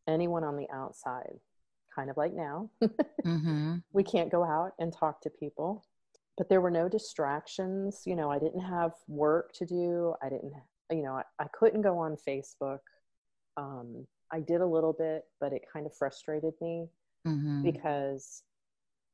[0.07, 1.41] anyone on the outside,
[1.93, 2.69] kind of like now.
[2.81, 3.75] mm-hmm.
[3.91, 5.83] We can't go out and talk to people,
[6.37, 8.03] but there were no distractions.
[8.05, 10.13] You know, I didn't have work to do.
[10.23, 10.53] I didn't,
[10.89, 12.79] you know, I, I couldn't go on Facebook.
[13.57, 16.87] Um, I did a little bit, but it kind of frustrated me
[17.27, 17.61] mm-hmm.
[17.61, 18.43] because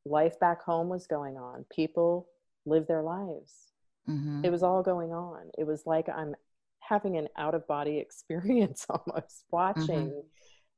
[0.06, 1.65] life back home was going on.
[1.76, 2.28] People
[2.67, 3.68] live their lives.
[4.10, 4.45] Mm-hmm.
[4.45, 5.50] It was all going on.
[5.58, 6.36] It was like I'm
[6.80, 10.19] having an out of body experience almost, watching mm-hmm.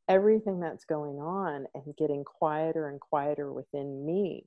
[0.07, 4.45] everything that's going on and getting quieter and quieter within me.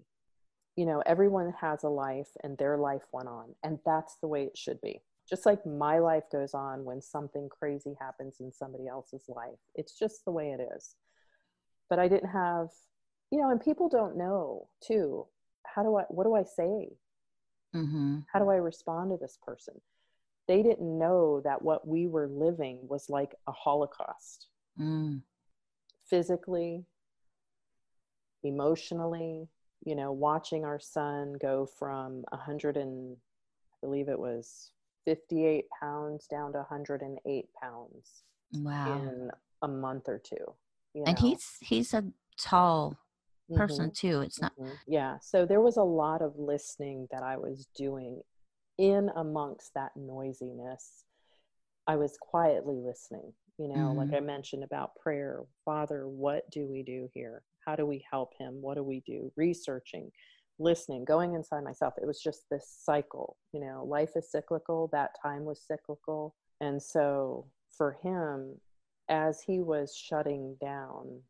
[0.76, 4.44] You know, everyone has a life and their life went on, and that's the way
[4.44, 5.00] it should be.
[5.28, 9.58] Just like my life goes on when something crazy happens in somebody else's life.
[9.74, 10.96] It's just the way it is.
[11.88, 12.68] But I didn't have,
[13.30, 15.26] you know, and people don't know too.
[15.64, 16.90] How do I, what do I say?
[17.74, 18.20] Mm-hmm.
[18.32, 19.74] How do I respond to this person?
[20.46, 24.48] They didn't know that what we were living was like a Holocaust.
[24.78, 25.22] Mm.
[26.08, 26.84] Physically,
[28.42, 29.48] emotionally,
[29.84, 33.16] you know, watching our son go from 100 and
[33.72, 34.70] I believe it was
[35.04, 38.92] 58 pounds down to 108 pounds wow.
[38.92, 39.30] in
[39.62, 40.54] a month or two.
[40.94, 41.14] and know?
[41.18, 42.04] he's he's a
[42.38, 42.98] tall
[43.54, 44.08] person mm-hmm.
[44.08, 44.72] too it's not mm-hmm.
[44.86, 48.20] yeah so there was a lot of listening that i was doing
[48.78, 51.04] in amongst that noisiness
[51.86, 53.98] i was quietly listening you know mm-hmm.
[53.98, 58.32] like i mentioned about prayer father what do we do here how do we help
[58.38, 60.10] him what do we do researching
[60.58, 65.10] listening going inside myself it was just this cycle you know life is cyclical that
[65.22, 68.54] time was cyclical and so for him
[69.08, 71.20] as he was shutting down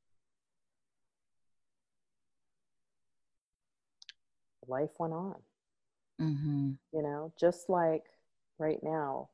[4.69, 5.37] life went on.
[6.21, 6.71] Mm-hmm.
[6.93, 8.05] You know, just like
[8.59, 9.31] right now,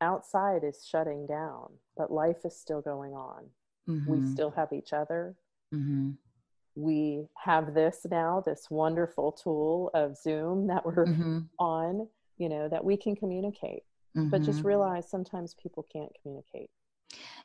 [0.00, 3.44] outside is shutting down, but life is still going on.
[3.88, 4.10] Mm-hmm.
[4.10, 5.34] We still have each other.
[5.74, 6.10] Mm-hmm.
[6.76, 11.40] We have this now, this wonderful tool of Zoom that we're mm-hmm.
[11.58, 13.82] on, you know, that we can communicate.
[14.14, 14.66] But just mm-hmm.
[14.66, 16.68] realize sometimes people can't communicate.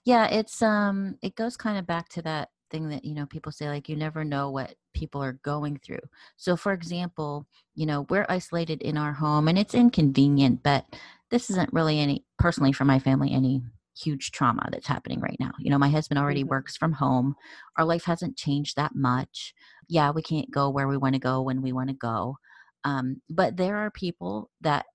[0.03, 3.51] Yeah, it's um it goes kind of back to that thing that you know people
[3.51, 6.05] say like you never know what people are going through.
[6.35, 10.85] So for example you know we're isolated in our home and it's inconvenient but
[11.31, 13.61] this isn't really any personally for my family any
[13.97, 15.51] huge trauma that's happening right now.
[15.59, 16.49] You know my husband already mm-hmm.
[16.49, 17.35] works from home.
[17.77, 19.53] Our life hasn't changed that much.
[19.87, 22.37] Yeah we can't go where we want to go when we want to go.
[22.83, 24.85] Um, but there are people that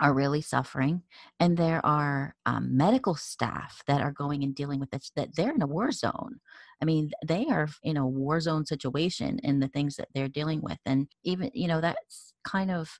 [0.00, 1.02] are really suffering
[1.40, 5.54] and there are um, medical staff that are going and dealing with this that they're
[5.54, 6.40] in a war zone.
[6.82, 10.60] I mean they are in a war zone situation in the things that they're dealing
[10.62, 12.98] with and even you know that's kind of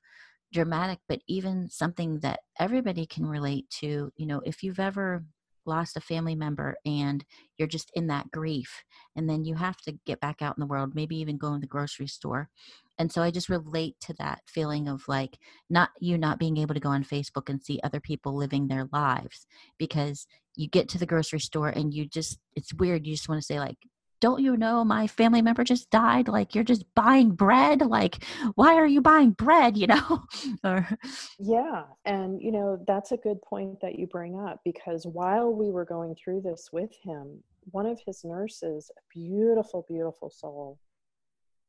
[0.53, 5.23] dramatic but even something that everybody can relate to you know if you've ever
[5.67, 7.25] lost a family member and
[7.57, 8.83] you're just in that grief
[9.15, 11.61] and then you have to get back out in the world maybe even go in
[11.61, 12.49] the grocery store
[12.97, 15.37] and so i just relate to that feeling of like
[15.69, 18.87] not you not being able to go on facebook and see other people living their
[18.91, 19.45] lives
[19.77, 23.39] because you get to the grocery store and you just it's weird you just want
[23.39, 23.77] to say like
[24.19, 26.27] don't you know my family member just died?
[26.27, 27.81] Like you're just buying bread?
[27.81, 28.23] Like
[28.55, 29.77] why are you buying bread?
[29.77, 30.23] you know?
[30.63, 30.87] Or
[31.39, 35.69] yeah and you know that's a good point that you bring up because while we
[35.69, 40.79] were going through this with him one of his nurses a beautiful beautiful soul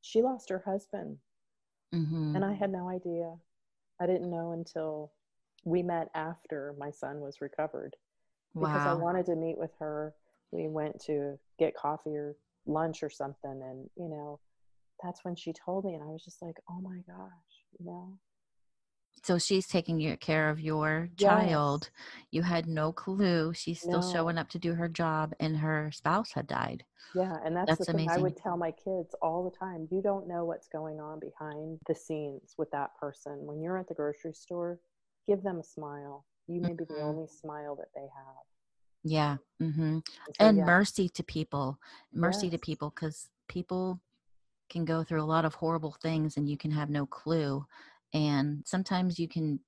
[0.01, 1.19] she lost her husband.
[1.95, 2.37] Mm-hmm.
[2.37, 3.35] And I had no idea.
[4.01, 5.13] I didn't know until
[5.65, 7.97] we met after my son was recovered
[8.55, 8.93] because wow.
[8.93, 10.15] I wanted to meet with her.
[10.51, 13.63] We went to get coffee or lunch or something.
[13.63, 14.41] And, you know,
[15.03, 18.19] that's when she told me, and I was just like, oh my gosh, you know.
[19.25, 21.91] So she's taking care of your child.
[21.93, 22.29] Yes.
[22.31, 23.53] You had no clue.
[23.53, 24.13] She's still no.
[24.13, 26.85] showing up to do her job, and her spouse had died.
[27.15, 28.11] Yeah, and that's, that's the thing.
[28.11, 29.89] I would tell my kids all the time.
[29.91, 33.47] You don't know what's going on behind the scenes with that person.
[33.47, 34.79] When you're at the grocery store,
[35.27, 36.25] give them a smile.
[36.47, 36.95] You may be mm-hmm.
[36.95, 38.45] the only smile that they have.
[39.05, 39.37] Yeah.
[39.63, 39.99] Mm-hmm.
[39.99, 40.65] So, and yeah.
[40.65, 41.79] mercy to people.
[42.13, 42.53] Mercy yes.
[42.53, 44.01] to people because people
[44.71, 47.65] can go through a lot of horrible things and you can have no clue.
[48.15, 49.61] And sometimes you can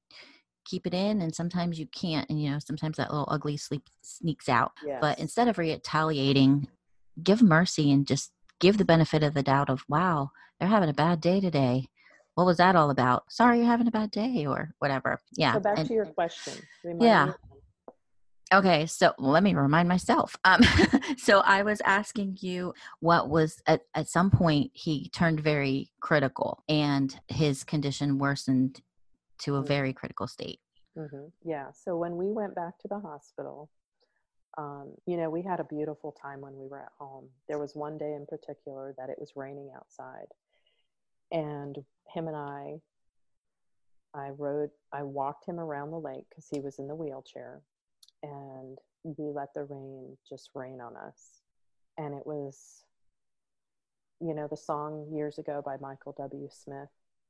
[0.65, 2.29] keep it in and sometimes you can't.
[2.31, 4.73] And, you know, sometimes that little ugly sleep sneaks out.
[4.85, 4.99] Yes.
[5.01, 6.69] But instead of retaliating,
[7.23, 10.95] give mercy and just give the benefit of the doubt of, wow, they're having a
[10.95, 11.89] bad day today
[12.41, 13.25] what was that all about?
[13.29, 15.21] Sorry, you're having a bad day or whatever.
[15.37, 15.55] Yeah.
[15.55, 16.55] So back and, to your question.
[16.83, 17.33] Remind yeah.
[18.53, 20.37] Okay, so let me remind myself.
[20.45, 20.61] Um,
[21.17, 26.65] so I was asking you what was at, at some point he turned very critical
[26.69, 28.81] and his condition worsened
[29.43, 29.69] to a mm-hmm.
[29.69, 30.59] very critical state.
[30.99, 31.27] Mm-hmm.
[31.45, 31.69] Yeah.
[31.73, 33.71] So when we went back to the hospital,
[34.59, 37.29] um, you know, we had a beautiful time when we were at home.
[37.49, 40.27] There was one day in particular that it was raining outside
[41.33, 41.77] and
[42.13, 42.81] him and I,
[44.15, 47.63] I rode, I walked him around the lake because he was in the wheelchair,
[48.23, 51.43] and we let the rain just rain on us.
[51.99, 52.85] And it was,
[54.21, 56.49] you know, the song years ago by Michael W.
[56.51, 56.89] Smith,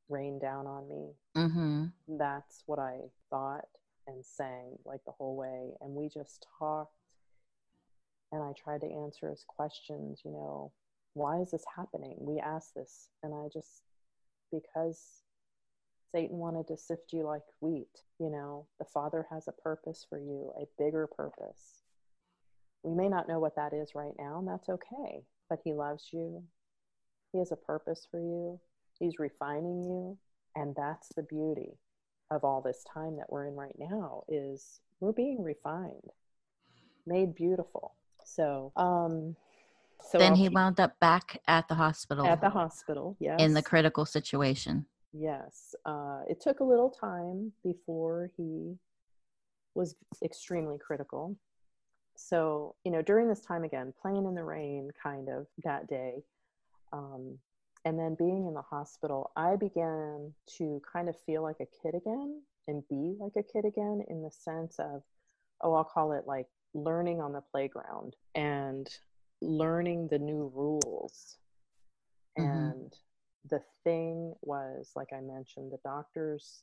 [0.08, 1.14] Rain Down on Me.
[1.36, 1.84] Mm-hmm.
[2.18, 2.98] That's what I
[3.30, 3.66] thought
[4.06, 5.72] and sang like the whole way.
[5.80, 6.96] And we just talked,
[8.32, 10.72] and I tried to answer his questions, you know,
[11.14, 12.16] why is this happening?
[12.18, 13.82] We asked this, and I just
[14.52, 15.22] because
[16.12, 18.02] Satan wanted to sift you like wheat.
[18.18, 21.82] You know, the Father has a purpose for you, a bigger purpose.
[22.82, 26.08] We may not know what that is right now, and that's okay, but He loves
[26.12, 26.42] you.
[27.32, 28.58] He has a purpose for you.
[28.98, 30.18] He's refining you,
[30.56, 31.78] and that's the beauty
[32.30, 36.10] of all this time that we're in right now is we're being refined,
[37.06, 37.94] made beautiful.
[38.24, 39.36] So, um,
[40.02, 42.26] so then I'll he wound up back at the hospital.
[42.26, 43.40] At the hospital, yes.
[43.40, 44.86] In the critical situation.
[45.12, 45.74] Yes.
[45.84, 48.76] Uh, it took a little time before he
[49.74, 51.36] was extremely critical.
[52.16, 56.22] So, you know, during this time again, playing in the rain kind of that day,
[56.92, 57.38] um,
[57.84, 61.94] and then being in the hospital, I began to kind of feel like a kid
[61.94, 65.02] again and be like a kid again in the sense of,
[65.62, 68.16] oh, I'll call it like learning on the playground.
[68.34, 68.88] And
[69.42, 71.38] learning the new rules.
[72.38, 72.50] Mm-hmm.
[72.50, 72.92] And
[73.48, 76.62] the thing was, like I mentioned, the doctors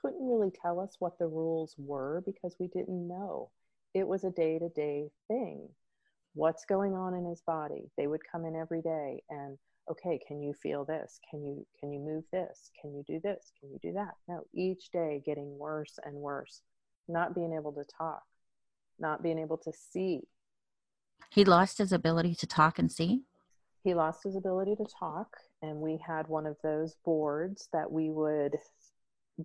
[0.00, 3.50] couldn't really tell us what the rules were because we didn't know.
[3.94, 5.68] It was a day to day thing.
[6.34, 7.90] What's going on in his body?
[7.96, 9.58] They would come in every day and
[9.90, 13.52] okay can you feel this can you can you move this can you do this
[13.60, 16.62] can you do that no each day getting worse and worse
[17.06, 18.24] not being able to talk
[18.98, 20.22] not being able to see
[21.30, 23.24] he lost his ability to talk and see?
[23.82, 28.10] He lost his ability to talk, and we had one of those boards that we
[28.10, 28.56] would,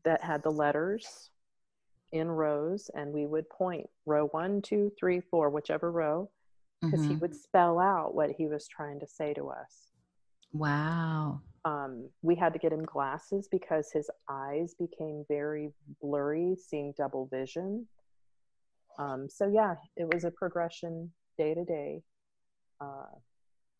[0.03, 1.29] that had the letters
[2.11, 6.29] in rows, and we would point row one, two, three, four, whichever row,
[6.81, 7.11] because mm-hmm.
[7.11, 9.91] he would spell out what he was trying to say to us.
[10.53, 11.41] Wow.
[11.63, 15.71] Um, we had to get him glasses because his eyes became very
[16.01, 17.87] blurry, seeing double vision.
[18.99, 22.01] Um, so, yeah, it was a progression day to day
[22.81, 23.05] uh,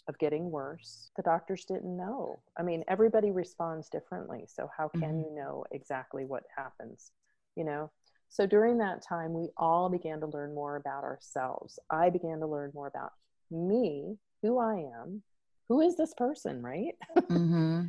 [0.08, 1.12] of getting worse.
[1.16, 2.40] The doctors didn't know.
[2.58, 4.46] I mean, everybody responds differently.
[4.48, 5.20] So, how can mm-hmm.
[5.20, 7.12] you know exactly what happens?
[7.56, 7.92] You know?
[8.30, 11.80] So, during that time, we all began to learn more about ourselves.
[11.90, 13.14] I began to learn more about
[13.50, 15.22] me, who I am,
[15.68, 16.96] who is this person, right?
[17.18, 17.86] Mm-hmm.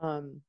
[0.06, 0.40] um,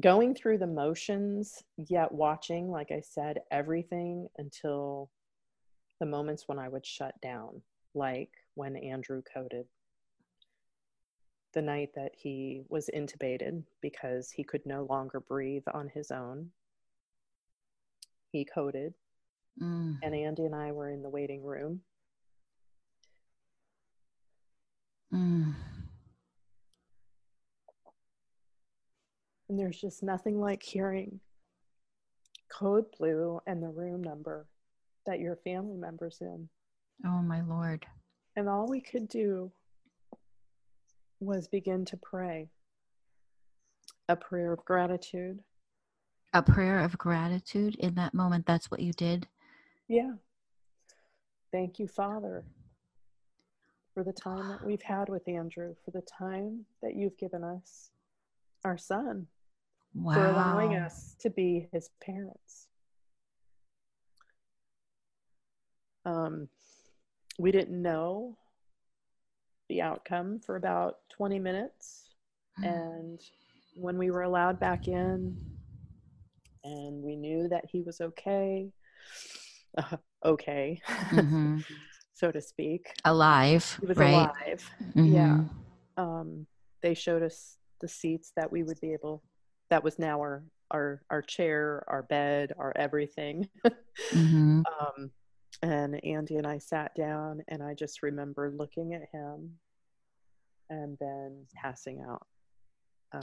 [0.00, 5.10] going through the motions, yet watching, like I said, everything until
[5.98, 7.60] the moments when I would shut down
[7.94, 9.66] like when Andrew coded.
[11.52, 16.50] The night that he was intubated because he could no longer breathe on his own,
[18.30, 18.94] he coded.
[19.60, 19.98] Mm.
[20.02, 21.80] And Andy and I were in the waiting room.
[25.12, 25.54] Mm.
[29.48, 31.18] And there's just nothing like hearing
[32.50, 34.46] code blue and the room number
[35.06, 36.48] that your family member's in.
[37.04, 37.84] Oh, my Lord.
[38.36, 39.50] And all we could do
[41.20, 42.48] was begin to pray
[44.08, 45.40] a prayer of gratitude.
[46.32, 48.46] A prayer of gratitude in that moment.
[48.46, 49.28] That's what you did?
[49.88, 50.12] Yeah.
[51.52, 52.44] Thank you, Father,
[53.94, 57.90] for the time that we've had with Andrew, for the time that you've given us
[58.64, 59.26] our son,
[59.94, 60.14] wow.
[60.14, 62.68] for allowing us to be his parents.
[66.04, 66.48] Um,
[67.38, 68.36] we didn't know
[69.70, 72.10] the outcome for about 20 minutes.
[72.58, 72.64] Hmm.
[72.64, 73.20] And
[73.74, 75.36] when we were allowed back in
[76.64, 78.68] and we knew that he was okay,
[79.78, 81.60] uh, okay, mm-hmm.
[82.12, 84.10] so to speak, alive, he was right?
[84.10, 84.70] alive.
[84.94, 85.14] Mm-hmm.
[85.14, 85.40] Yeah.
[85.96, 86.46] Um,
[86.82, 89.22] they showed us the seats that we would be able,
[89.70, 90.42] that was now our,
[90.72, 93.48] our, our chair, our bed, our everything.
[94.12, 94.62] mm-hmm.
[94.80, 95.10] um,
[95.62, 99.58] and Andy and I sat down, and I just remember looking at him
[100.70, 102.26] and then passing out.
[103.12, 103.20] Um,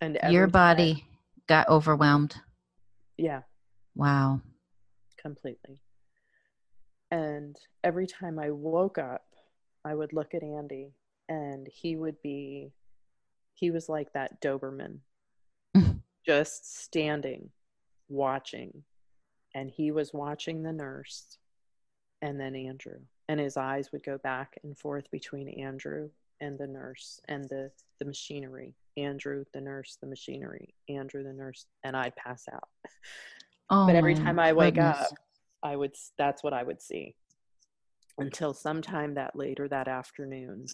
[0.00, 1.02] and your body time,
[1.48, 2.34] got overwhelmed.
[3.16, 3.42] Yeah.
[3.94, 4.40] Wow.
[5.16, 5.80] Completely.
[7.10, 9.24] And every time I woke up,
[9.84, 10.92] I would look at Andy,
[11.28, 12.72] and he would be,
[13.54, 14.98] he was like that Doberman,
[16.26, 17.50] just standing,
[18.08, 18.82] watching
[19.54, 21.38] and he was watching the nurse
[22.22, 22.98] and then Andrew.
[23.28, 27.70] And his eyes would go back and forth between Andrew and the nurse and the,
[27.98, 28.74] the machinery.
[28.96, 32.68] Andrew, the nurse, the machinery, Andrew, the nurse, and I'd pass out.
[33.70, 35.00] Oh but every time I wake goodness.
[35.00, 35.08] up,
[35.62, 37.16] I would that's what I would see.
[38.18, 40.66] Until sometime that later that afternoon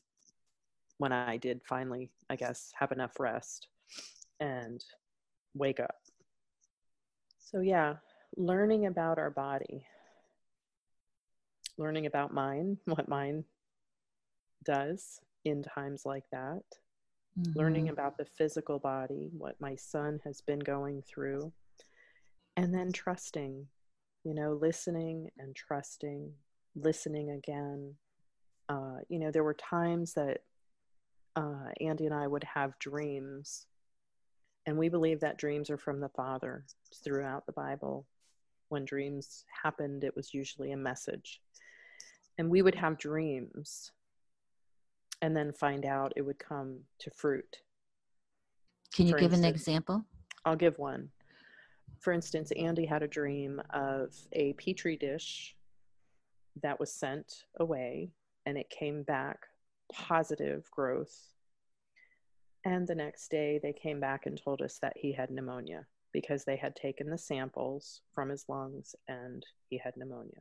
[0.98, 3.68] when I did finally, I guess, have enough rest
[4.40, 4.84] and
[5.54, 5.94] wake up.
[7.38, 7.94] So yeah,
[8.36, 9.86] learning about our body,
[11.78, 13.44] learning about mine, what mine
[14.64, 16.62] does in times like that,
[17.38, 17.58] mm-hmm.
[17.58, 21.52] learning about the physical body, what my son has been going through,
[22.56, 23.66] and then trusting,
[24.24, 26.30] you know, listening and trusting,
[26.74, 27.94] listening again.
[28.68, 30.42] Uh, you know, there were times that
[31.36, 33.66] uh, Andy and I would have dreams,
[34.66, 36.64] and we believe that dreams are from the Father
[37.02, 38.06] throughout the Bible
[38.70, 41.40] when dreams happened, it was usually a message.
[42.38, 43.90] And we would have dreams
[45.20, 47.58] and then find out it would come to fruit.
[48.94, 50.04] Can you For give instance, an example?
[50.44, 51.10] I'll give one.
[51.98, 55.54] For instance, Andy had a dream of a petri dish
[56.62, 58.12] that was sent away
[58.46, 59.46] and it came back
[59.92, 61.14] positive growth.
[62.64, 66.44] And the next day, they came back and told us that he had pneumonia because
[66.44, 70.40] they had taken the samples from his lungs and he had pneumonia.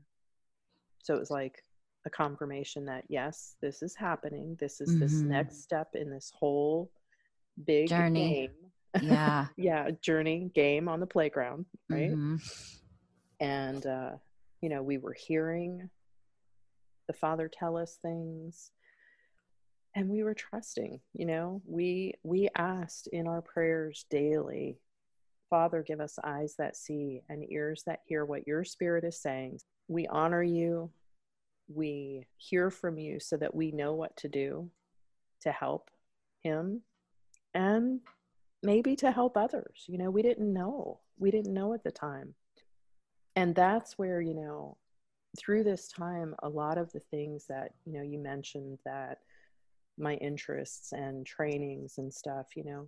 [1.04, 1.64] So it was like
[2.06, 4.58] a confirmation that yes, this is happening.
[4.60, 5.00] This is mm-hmm.
[5.00, 6.92] this next step in this whole
[7.66, 8.50] big journey.
[8.96, 9.10] Game.
[9.12, 9.48] Yeah.
[9.58, 12.12] yeah, journey game on the playground, right?
[12.12, 12.36] Mm-hmm.
[13.40, 14.12] And uh,
[14.62, 15.90] you know, we were hearing
[17.08, 18.72] the father tell us things
[19.96, 24.78] and we were trusting you know we we asked in our prayers daily
[25.50, 29.60] Father, give us eyes that see and ears that hear what your spirit is saying.
[29.88, 30.92] We honor you.
[31.68, 34.70] We hear from you so that we know what to do
[35.42, 35.90] to help
[36.44, 36.82] him
[37.54, 38.02] and
[38.62, 39.86] maybe to help others.
[39.88, 41.00] You know, we didn't know.
[41.18, 42.34] We didn't know at the time.
[43.36, 44.78] And that's where, you know,
[45.38, 49.20] through this time, a lot of the things that, you know, you mentioned that
[49.98, 52.88] my interests and trainings and stuff, you know,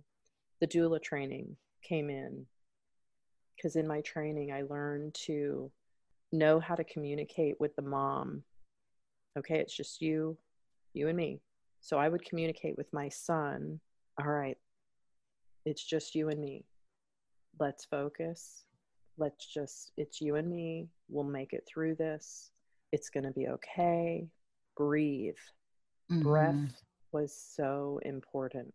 [0.60, 2.46] the doula training came in
[3.56, 5.70] because in my training I learned to
[6.32, 8.42] know how to communicate with the mom.
[9.38, 10.36] Okay, it's just you,
[10.94, 11.40] you and me.
[11.80, 13.80] So I would communicate with my son.
[14.20, 14.58] All right,
[15.64, 16.64] it's just you and me.
[17.58, 18.64] Let's focus.
[19.18, 20.88] Let's just, it's you and me.
[21.08, 22.50] We'll make it through this.
[22.92, 24.26] It's going to be okay.
[24.76, 25.34] Breathe.
[26.10, 26.22] Mm-hmm.
[26.22, 28.72] Breath was so important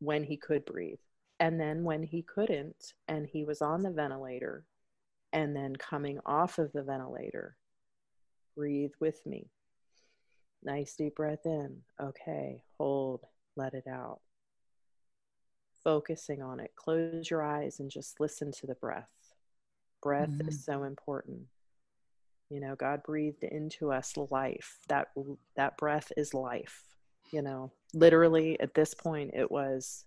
[0.00, 0.98] when he could breathe.
[1.40, 4.64] And then when he couldn't, and he was on the ventilator,
[5.32, 7.56] and then coming off of the ventilator,
[8.56, 9.50] breathe with me.
[10.64, 11.82] Nice deep breath in.
[12.02, 13.24] Okay, hold,
[13.56, 14.20] let it out.
[15.84, 16.72] Focusing on it.
[16.74, 19.08] Close your eyes and just listen to the breath.
[20.02, 20.48] Breath mm-hmm.
[20.48, 21.42] is so important.
[22.50, 24.78] You know, God breathed into us life.
[24.88, 25.08] That
[25.54, 26.82] that breath is life.
[27.30, 30.04] You know, literally at this point it was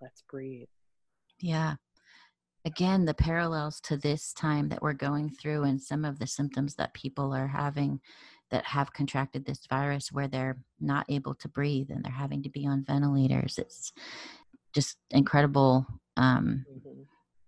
[0.00, 0.68] let's breathe.
[1.40, 1.74] Yeah.
[2.64, 6.74] Again, the parallels to this time that we're going through and some of the symptoms
[6.74, 8.00] that people are having
[8.50, 12.50] that have contracted this virus where they're not able to breathe and they're having to
[12.50, 13.58] be on ventilators.
[13.58, 13.92] It's
[14.74, 15.86] just incredible,
[16.16, 17.02] um, mm-hmm.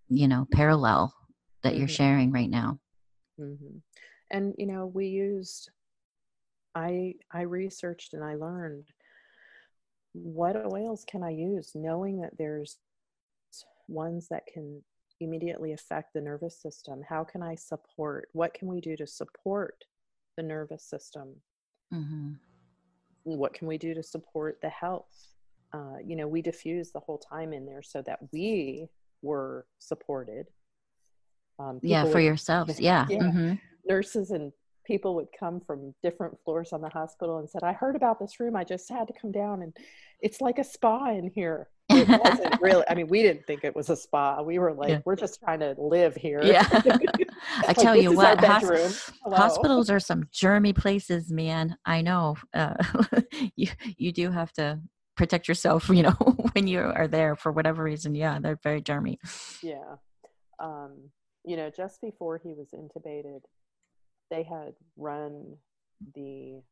[0.09, 1.12] you know, parallel
[1.62, 1.80] that mm-hmm.
[1.80, 2.78] you're sharing right now.
[3.38, 3.78] Mm-hmm.
[4.30, 5.70] And, you know, we used
[6.74, 8.86] I I researched and I learned
[10.12, 12.78] what oils can I use, knowing that there's
[13.88, 14.82] ones that can
[15.20, 17.02] immediately affect the nervous system.
[17.08, 18.28] How can I support?
[18.32, 19.84] What can we do to support
[20.36, 21.36] the nervous system?
[21.92, 22.32] Mm-hmm.
[23.24, 25.12] What can we do to support the health?
[25.72, 28.88] Uh, you know, we diffuse the whole time in there so that we
[29.22, 30.46] were supported.
[31.58, 32.80] Um, yeah, for yourselves.
[32.80, 33.06] Yeah.
[33.08, 33.18] yeah.
[33.18, 33.54] Mm-hmm.
[33.86, 34.52] Nurses and
[34.85, 38.41] people would come from different floors on the hospital and said, I heard about this
[38.41, 38.57] room.
[38.57, 39.76] I just had to come down and
[40.20, 41.68] it's like a spa in here.
[41.89, 44.43] It wasn't really, I mean, we didn't think it was a spa.
[44.43, 45.01] We were like, yeah.
[45.05, 46.41] we're just trying to live here.
[46.43, 46.66] Yeah.
[47.68, 51.76] I tell you what, hosp- hospitals are some germy places, man.
[51.85, 52.37] I know.
[52.55, 52.74] Uh,
[53.57, 54.80] you, you do have to
[55.16, 56.16] protect yourself, you know,
[56.53, 58.14] when you are there for whatever reason.
[58.14, 59.18] Yeah, they're very germy.
[59.62, 59.97] Yeah.
[60.59, 61.11] Um,
[61.45, 63.41] you know, just before he was intubated,
[64.33, 65.57] they had run
[66.14, 66.62] the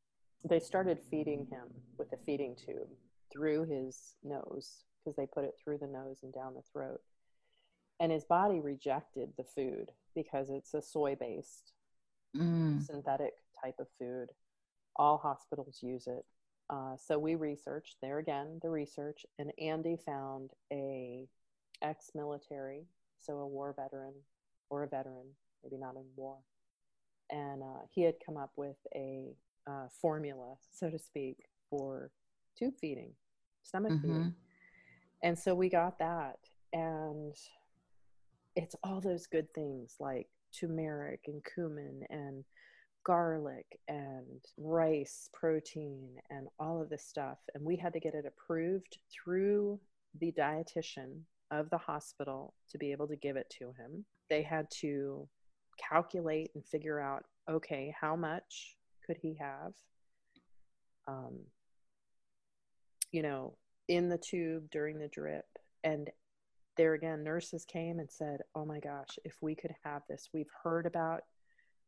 [0.49, 2.89] they started feeding him with a feeding tube
[3.31, 7.03] through his nose because they put it through the nose and down the throat.
[8.01, 11.75] And his body rejected the food because it's a soy based
[12.35, 12.83] mm.
[12.83, 14.31] synthetic type of food.
[14.97, 16.25] All hospitals use it.
[16.71, 21.27] Uh, so we researched there again the research and andy found a
[21.83, 22.85] ex-military
[23.19, 24.15] so a war veteran
[24.69, 25.27] or a veteran
[25.65, 26.37] maybe not in war
[27.31, 29.35] and uh, he had come up with a
[29.69, 31.37] uh, formula, so to speak,
[31.69, 32.11] for
[32.59, 33.13] tube feeding,
[33.63, 34.03] stomach mm-hmm.
[34.03, 34.35] feeding.
[35.23, 36.39] And so we got that,
[36.73, 37.35] and
[38.57, 40.29] it's all those good things like
[40.59, 42.45] turmeric and cumin and
[43.05, 47.39] garlic and rice protein and all of this stuff.
[47.55, 49.81] And we had to get it approved through
[50.21, 51.21] the dietitian
[51.51, 54.05] of the hospital to be able to give it to him.
[54.29, 55.29] They had to
[55.89, 59.73] calculate and figure out okay, how much could he have?
[61.09, 61.41] Um,
[63.11, 63.57] you know,
[63.89, 65.47] in the tube during the drip.
[65.83, 66.09] And
[66.77, 70.51] there again, nurses came and said, Oh my gosh, if we could have this, we've
[70.63, 71.23] heard about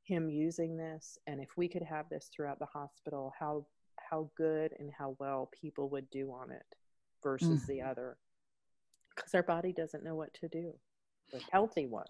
[0.02, 1.16] him using this.
[1.28, 3.66] And if we could have this throughout the hospital, how
[4.10, 6.66] how good and how well people would do on it
[7.22, 7.66] versus mm.
[7.66, 8.16] the other
[9.14, 10.72] because our body doesn't know what to do
[11.50, 12.06] healthy one.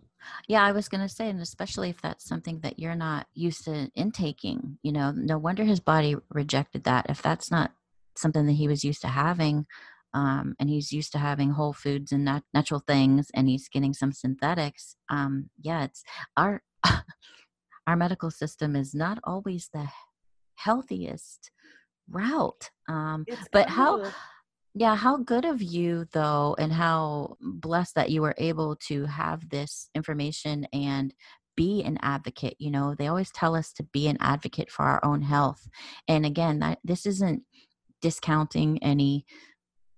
[0.48, 3.64] Yeah, I was going to say, and especially if that's something that you're not used
[3.64, 7.06] to intaking, you know, no wonder his body rejected that.
[7.08, 7.72] If that's not
[8.16, 9.66] something that he was used to having,
[10.14, 13.94] um, and he's used to having whole foods and nat- natural things, and he's getting
[13.94, 16.02] some synthetics, um, yeah, it's
[16.36, 16.62] our
[17.86, 19.88] our medical system is not always the
[20.56, 21.50] healthiest
[22.08, 22.70] route.
[22.88, 24.12] Um, but how?
[24.74, 29.50] Yeah, how good of you, though, and how blessed that you were able to have
[29.50, 31.12] this information and
[31.56, 32.56] be an advocate.
[32.58, 35.68] You know, they always tell us to be an advocate for our own health.
[36.08, 37.42] And again, that this isn't
[38.00, 39.26] discounting any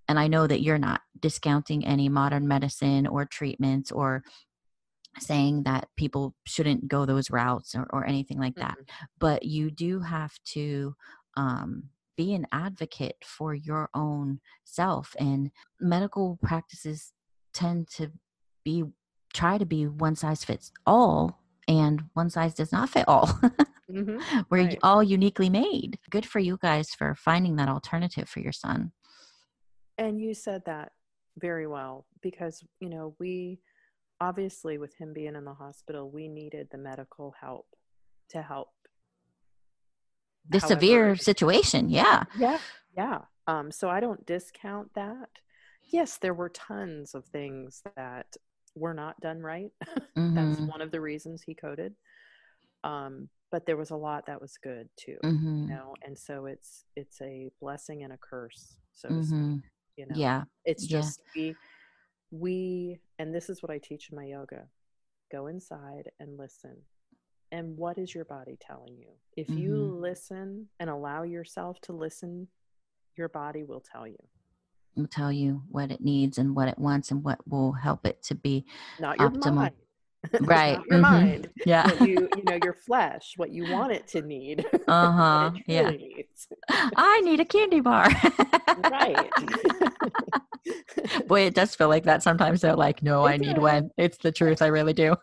[0.07, 4.23] and I know that you're not discounting any modern medicine or treatments or
[5.19, 8.75] saying that people shouldn't go those routes or, or anything like that.
[8.77, 9.05] Mm-hmm.
[9.19, 10.95] But you do have to
[11.37, 11.85] um,
[12.15, 17.13] be an advocate for your own self and medical practices
[17.53, 18.11] tend to
[18.63, 18.83] be
[19.33, 23.27] try to be one size fits all and one size does not fit all
[23.91, 24.17] mm-hmm.
[24.49, 24.79] we're right.
[24.83, 28.91] all uniquely made good for you guys for finding that alternative for your son
[29.97, 30.91] and you said that
[31.37, 33.59] very well because you know we
[34.21, 37.65] obviously with him being in the hospital we needed the medical help
[38.29, 38.69] to help
[40.49, 41.89] the However, severe situation.
[41.89, 42.23] Yeah.
[42.37, 42.59] Yeah.
[42.95, 43.19] Yeah.
[43.47, 45.29] Um, so I don't discount that.
[45.91, 48.35] Yes, there were tons of things that
[48.75, 49.71] were not done right.
[50.17, 50.35] Mm-hmm.
[50.35, 51.93] That's one of the reasons he coded.
[52.85, 55.63] Um, but there was a lot that was good too, mm-hmm.
[55.63, 59.19] you know, and so it's it's a blessing and a curse, so mm-hmm.
[59.19, 59.71] to speak.
[59.97, 61.53] You know, yeah, it's just yeah.
[62.31, 64.67] we we and this is what I teach in my yoga:
[65.31, 66.77] go inside and listen
[67.55, 69.07] and what is your body telling you?
[69.37, 69.59] If mm-hmm.
[69.59, 72.49] you listen and allow yourself to listen,
[73.15, 74.17] your body will tell you.
[74.97, 78.21] Will tell you what it needs and what it wants and what will help it
[78.23, 78.65] to be
[78.99, 79.55] not your optimal.
[79.55, 79.73] Mind.
[80.41, 80.79] Right.
[80.89, 81.01] your mm-hmm.
[81.01, 81.49] mind.
[81.65, 81.87] Yeah.
[81.87, 84.65] What you you know, your flesh, what you want it to need.
[84.87, 85.51] Uh-huh.
[85.67, 85.91] yeah.
[86.97, 88.09] I need a candy bar.
[88.91, 89.29] right.
[91.27, 92.61] Boy, it does feel like that sometimes.
[92.61, 93.47] They're like, no, it I does.
[93.47, 93.91] need one.
[93.97, 94.61] It's the truth.
[94.61, 95.15] I really do.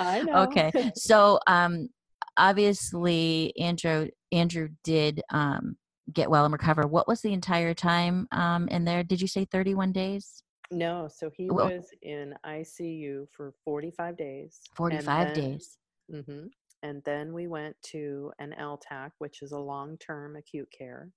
[0.00, 0.42] I know.
[0.44, 0.70] Okay.
[0.96, 1.88] So um
[2.36, 5.76] obviously Andrew Andrew did um
[6.12, 6.86] get well and recover.
[6.86, 9.02] What was the entire time um in there?
[9.02, 10.42] Did you say 31 days?
[10.72, 14.60] No, so he well, was in ICU for 45 days.
[14.76, 15.78] 45 days.
[16.12, 16.46] Mm-hmm.
[16.82, 21.10] And then we went to an LTAC, which is a long term acute care.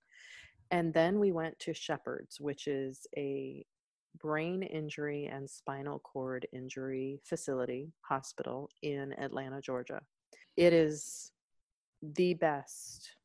[0.71, 3.63] And then we went to Shepherd's, which is a
[4.19, 10.01] brain injury and spinal cord injury facility hospital in Atlanta, Georgia.
[10.55, 11.31] It is
[12.01, 13.15] the best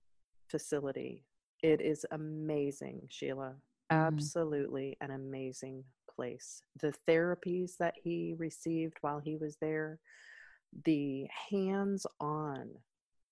[0.49, 1.25] facility.
[1.63, 3.55] It is amazing, Sheila.
[3.91, 4.15] Mm-hmm.
[4.15, 5.85] Absolutely an amazing
[6.15, 6.63] place.
[6.81, 9.99] The therapies that he received while he was there,
[10.85, 12.71] the hands on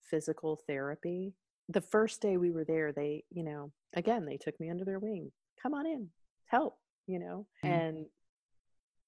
[0.03, 1.35] physical therapy.
[1.69, 5.01] The first day we were there, they, you know, again, they took me under their
[5.01, 5.33] wing.
[5.61, 6.09] Come on in,
[6.47, 7.71] help, you know, Mhm.
[7.71, 8.07] and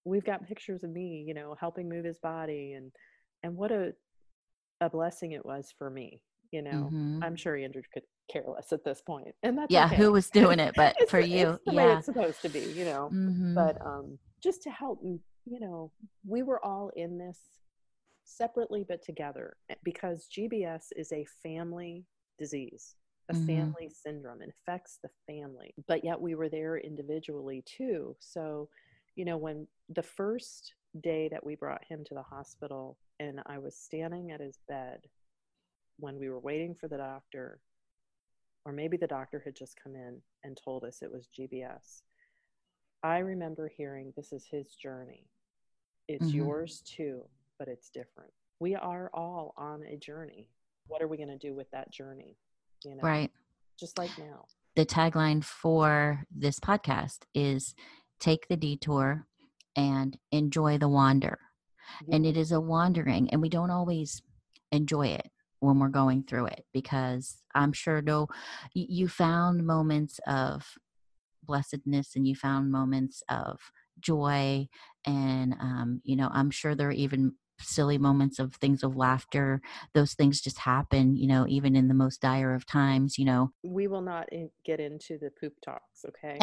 [0.05, 2.93] we've got pictures of me, you know, helping move his body and
[3.43, 3.95] and what a
[4.81, 6.23] a blessing it was for me,
[6.53, 6.91] you know.
[6.93, 7.25] Mhm.
[7.25, 9.97] I'm sure Andrew could care less at this point, and that's yeah okay.
[9.97, 12.61] who was doing it but for you it's the way yeah it's supposed to be,
[12.61, 13.11] you know.
[13.13, 13.55] Mhm.
[13.55, 15.93] But um, just to help, you know,
[16.27, 17.41] we were all in this
[18.25, 22.05] separately but together eh, because GBS is a family
[22.39, 22.95] disease,
[23.29, 23.39] a Mhm.
[23.47, 24.43] family syndrome.
[24.43, 28.17] It affects the family, but yet we were there individually too.
[28.21, 28.69] So,
[29.17, 33.59] you know, when the first day that we brought him to the hospital and I
[33.59, 35.01] was standing at his bed
[35.99, 37.61] when we were waiting for the doctor,
[38.65, 42.03] or maybe the doctor had just come in and told us it was GBS.
[43.03, 45.29] I remember hearing this is his journey.
[46.09, 46.35] It's Mhm.
[46.35, 48.33] yours too, but it's different.
[48.61, 50.49] We are all on a journey.
[50.89, 52.37] What are we going to do with that journey?
[52.85, 53.31] You know, right.
[53.79, 54.45] just like now.
[54.77, 57.75] the tagline for this podcast is
[58.21, 59.27] take the detour
[59.77, 61.39] and enjoy the wander.
[62.13, 64.23] And it is a wandering and we don't always
[64.73, 68.27] enjoy it when we're going through it because i'm sure no
[68.75, 70.65] you found moments of
[71.43, 73.59] blessedness and you found moments of
[73.99, 74.69] joy
[75.07, 79.61] and um, you know i'm sure there are even silly moments of things of laughter
[79.95, 83.51] those things just happen you know even in the most dire of times you know
[83.63, 86.39] we will not in- get into the poop talks, okay?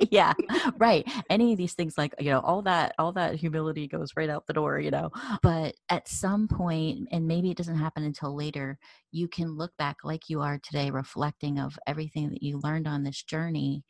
[0.10, 0.32] yeah
[0.78, 4.30] right any of these things like you know all that all that humility goes right
[4.30, 5.10] out the door you know
[5.42, 8.78] but at some point and maybe it doesn't happen until later
[9.12, 13.02] you can look back like you are today reflecting of everything that you learned on
[13.02, 13.84] this journey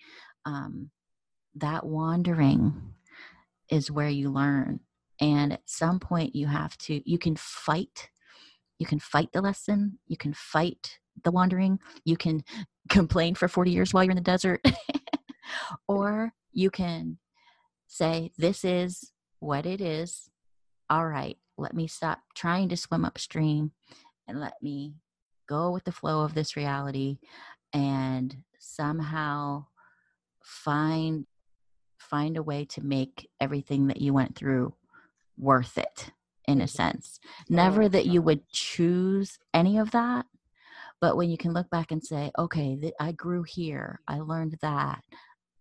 [0.44, 0.90] um,
[1.54, 2.94] that wandering
[3.70, 4.80] is where you learn
[5.20, 8.10] and at some point you have to you can fight
[8.78, 12.42] you can fight the lesson you can fight the wandering you can
[12.88, 14.60] complain for 40 years while you're in the desert
[15.88, 17.18] or you can
[17.88, 20.30] say this is what it is.
[20.88, 23.72] All right let me stop trying to swim upstream
[24.28, 24.94] and let me
[25.48, 27.18] go with the flow of this reality
[27.72, 29.64] and somehow
[30.42, 31.26] find
[31.98, 34.74] find a way to make everything that you went through
[35.38, 36.10] worth it
[36.46, 37.18] in a sense.
[37.48, 40.26] Never Oh, that you would choose any of that
[41.00, 44.56] but when you can look back and say okay th- i grew here i learned
[44.62, 45.02] that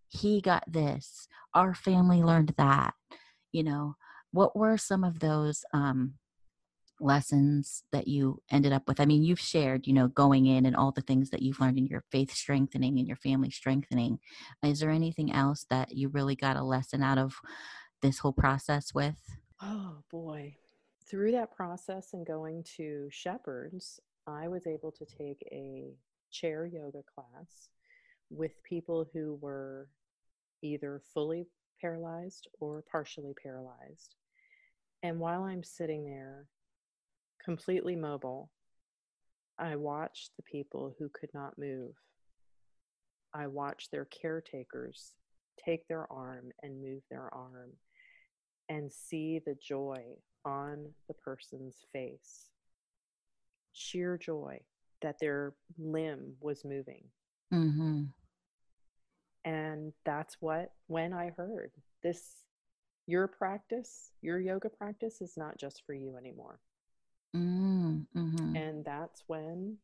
[0.09, 2.93] he got this our family learned that
[3.55, 3.95] you know?
[4.31, 6.15] What were some of those um
[6.99, 8.99] lessons that you ended up with?
[8.99, 11.77] I mean you've shared you know going in and all the things that you've learned
[11.77, 14.19] in your faith strengthening and your family strengthening.
[14.63, 17.35] Is there anything else that you really got a lesson out of
[18.01, 20.57] this whole process with Oh boy.
[21.07, 25.93] Through that process and going to Shepherd's, I was able to take a
[26.31, 27.69] chair yoga class
[28.29, 29.87] with people who were
[30.61, 31.47] either fully
[31.79, 34.15] paralyzed or partially paralyzed.
[35.03, 36.47] And while I'm sitting there,
[37.43, 38.49] completely mobile,
[39.57, 41.93] I watched the people who could not move.
[43.33, 45.13] I watched their caretakers
[45.63, 47.71] take their arm and move their arm
[48.69, 50.03] and see the joy
[50.43, 52.49] on the person's face.
[53.73, 54.59] Sheer joy
[55.01, 57.03] that their limb was moving.
[57.53, 58.03] mm-hmm.
[59.43, 62.43] And that's what, when I heard this,
[63.05, 66.59] your practice, your yoga practice is not just for you anymore.
[67.35, 68.55] Mm-hmm.
[68.55, 69.77] And that's when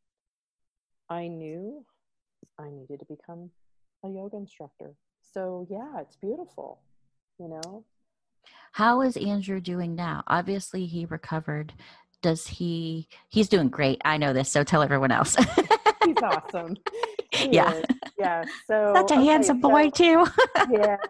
[1.10, 1.86] I knew
[2.58, 3.52] I needed to become
[4.04, 4.96] a yoga instructor.
[5.34, 6.82] So, yeah, it's beautiful,
[7.38, 7.84] you know?
[8.74, 10.24] How is Andrew doing now?
[10.28, 11.74] Obviously, he recovered.
[12.22, 13.08] Does he?
[13.30, 14.02] He's doing great.
[14.06, 15.36] I know this, so tell everyone else.
[16.06, 16.78] He's awesome.
[17.34, 17.74] He Yeah.
[17.74, 17.84] is.
[18.18, 18.44] Yeah.
[18.68, 20.26] So, Such a okay, handsome boy, so- too.
[20.72, 20.98] yeah.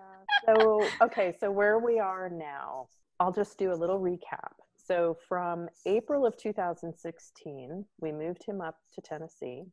[0.45, 2.87] So, okay, so where we are now,
[3.19, 4.53] I'll just do a little recap.
[4.87, 9.65] So, from April of 2016, we moved him up to Tennessee.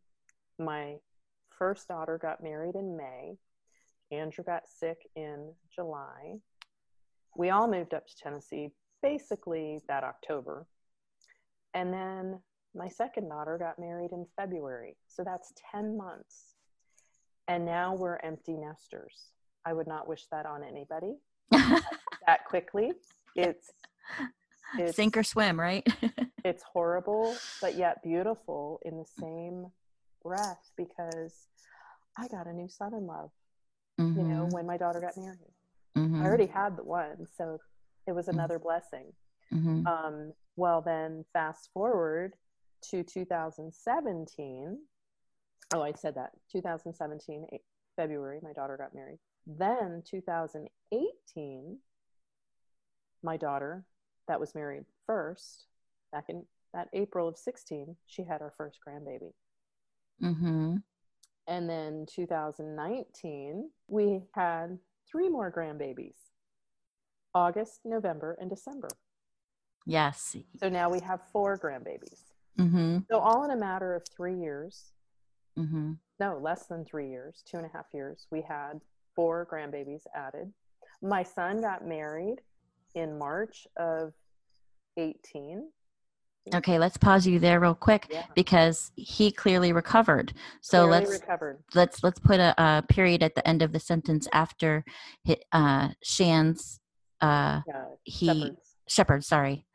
[0.59, 0.97] My
[1.49, 3.37] first daughter got married in May.
[4.11, 6.35] Andrew got sick in July.
[7.39, 10.67] We all moved up to Tennessee basically that October.
[11.73, 12.41] And then
[12.75, 14.97] my second daughter got married in February.
[15.07, 16.57] So that's 10 months.
[17.47, 19.29] And now we're empty nesters.
[19.65, 21.15] I would not wish that on anybody
[21.53, 22.91] that quickly.
[23.37, 23.71] It's,
[24.77, 25.87] it's sink or swim, right?
[26.45, 29.67] it's horrible, but yet beautiful in the same
[30.25, 31.47] breath because
[32.19, 33.31] I got a new son in love,
[34.01, 34.19] mm-hmm.
[34.19, 34.55] you know, mm-hmm.
[34.55, 35.55] when my daughter got married.
[35.99, 36.23] Mm-hmm.
[36.23, 37.59] I already had the one, so
[38.07, 38.39] it was mm-hmm.
[38.39, 38.65] another mm-hmm.
[38.65, 39.13] blessing.
[39.87, 42.35] Um, well, then fast forward
[42.91, 44.79] to 2017.
[45.75, 47.47] Oh, I said that 2017,
[47.97, 49.19] February, my daughter got married.
[49.47, 51.79] Then 2018,
[53.23, 53.85] my daughter
[54.29, 55.67] that was married first,
[56.13, 56.45] back in
[56.75, 59.33] that April of 16, she had our first grandbaby.
[60.23, 60.77] Mm-hmm.
[61.47, 64.79] And then 2019, we had
[65.11, 66.17] three more grandbabies
[67.35, 68.89] August, November, and December.
[69.87, 70.37] Yes.
[70.61, 72.21] So now we have four grandbabies.
[72.59, 72.99] Mm-hmm.
[73.11, 74.93] So all in a matter of three years,
[75.59, 75.93] mm-hmm.
[76.19, 78.81] no, less than three years, two and a half years, we had
[79.15, 80.53] four grandbabies added.
[81.01, 82.41] My son got married
[82.95, 84.13] in March of
[84.97, 85.71] 18.
[86.55, 88.25] Okay, let's pause you there real quick yeah.
[88.35, 90.33] because he clearly recovered.
[90.61, 91.59] So clearly let's recovered.
[91.75, 94.85] let's let's put a, a, period at the end of the sentence after
[95.53, 96.81] uh, Shan's
[97.21, 98.77] uh, yeah, he shepherds.
[98.89, 99.25] Shepherd.
[99.25, 99.67] Sorry.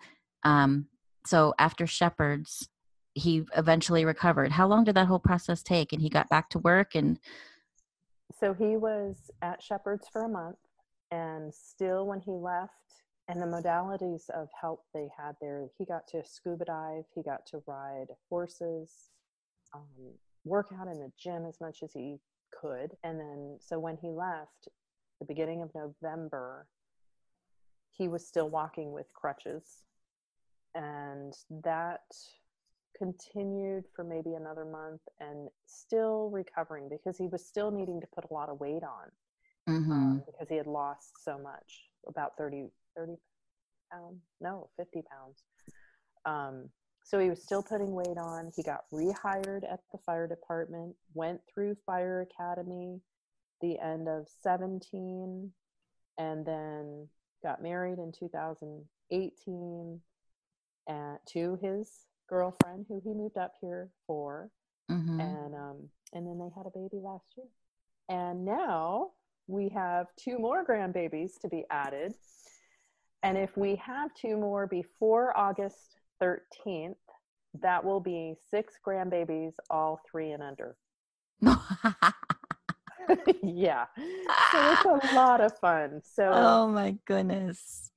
[0.43, 0.87] Um,
[1.25, 2.67] so after shepherds,
[3.13, 4.51] he eventually recovered.
[4.51, 5.93] How long did that whole process take?
[5.93, 7.19] And he got back to work and.
[8.39, 10.57] So he was at Shepherds for a month,
[11.11, 12.71] and still when he left,
[13.33, 17.45] and the modalities of help they had there he got to scuba dive he got
[17.47, 19.09] to ride horses
[19.73, 19.81] um,
[20.45, 22.17] work out in the gym as much as he
[22.61, 24.67] could and then so when he left
[25.19, 26.67] the beginning of november
[27.91, 29.85] he was still walking with crutches
[30.75, 32.01] and that
[32.95, 38.25] continued for maybe another month and still recovering because he was still needing to put
[38.29, 39.91] a lot of weight on mm-hmm.
[39.91, 43.13] um, because he had lost so much about 30 30
[43.91, 45.43] pounds, no, 50 pounds.
[46.25, 46.69] Um,
[47.03, 48.51] so he was still putting weight on.
[48.55, 53.01] He got rehired at the fire department, went through fire academy
[53.61, 55.51] the end of 17,
[56.17, 57.07] and then
[57.43, 60.01] got married in 2018
[60.87, 61.89] and to his
[62.29, 64.49] girlfriend who he moved up here for.
[64.91, 65.19] Mm-hmm.
[65.19, 67.47] And um, and then they had a baby last year.
[68.09, 69.11] And now
[69.47, 72.13] we have two more grandbabies to be added.
[73.23, 76.95] And if we have two more before August 13th,
[77.61, 80.75] that will be six grandbabies, all three and under.
[83.43, 83.85] yeah.
[84.51, 86.01] So it's a lot of fun.
[86.03, 87.91] So Oh my goodness.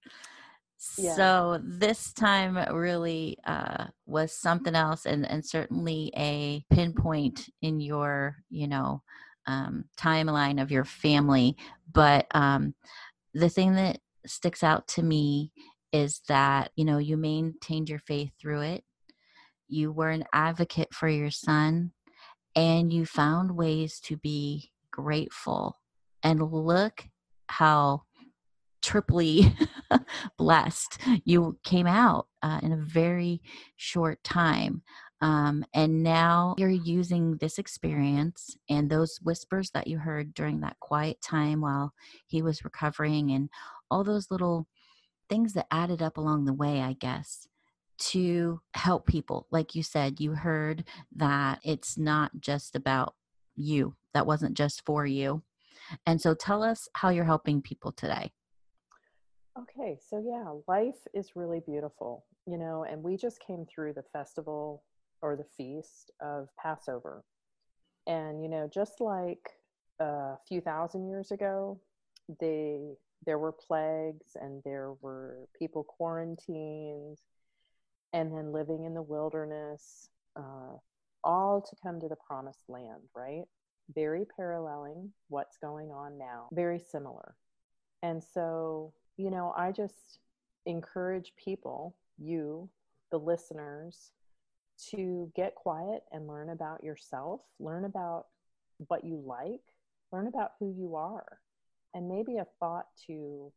[0.98, 1.14] Yeah.
[1.14, 8.36] So this time really uh, was something else and, and certainly a pinpoint in your,
[8.50, 9.02] you know,
[9.46, 11.56] um, timeline of your family.
[11.92, 12.74] But um,
[13.34, 13.98] the thing that
[14.28, 15.52] sticks out to me
[15.92, 18.84] is that you know you maintained your faith through it.
[19.68, 21.92] You were an advocate for your son
[22.54, 25.80] and you found ways to be grateful.
[26.22, 27.06] And look
[27.48, 28.02] how
[28.82, 29.54] triply
[30.38, 33.42] blessed you came out uh, in a very
[33.76, 34.82] short time
[35.20, 40.78] um, and now you're using this experience and those whispers that you heard during that
[40.80, 41.94] quiet time while
[42.26, 43.48] he was recovering and
[43.90, 44.66] all those little
[45.28, 47.48] things that added up along the way, I guess,
[47.98, 49.46] to help people.
[49.50, 50.84] Like you said, you heard
[51.16, 53.14] that it's not just about
[53.54, 55.42] you, that wasn't just for you.
[56.04, 58.32] And so tell us how you're helping people today.
[59.58, 64.04] Okay, so yeah, life is really beautiful, you know, and we just came through the
[64.12, 64.82] festival
[65.26, 67.24] or the feast of Passover.
[68.06, 69.50] And, you know, just like
[69.98, 71.80] a few thousand years ago,
[72.40, 77.18] they there were plagues and there were people quarantined
[78.12, 80.76] and then living in the wilderness, uh,
[81.24, 83.46] all to come to the promised land, right?
[83.92, 87.34] Very paralleling what's going on now, very similar.
[88.04, 90.20] And so, you know, I just
[90.66, 92.68] encourage people, you,
[93.10, 94.12] the listeners,
[94.90, 98.26] to get quiet and learn about yourself, learn about
[98.88, 99.62] what you like,
[100.12, 101.40] learn about who you are
[101.96, 103.50] and maybe a thought to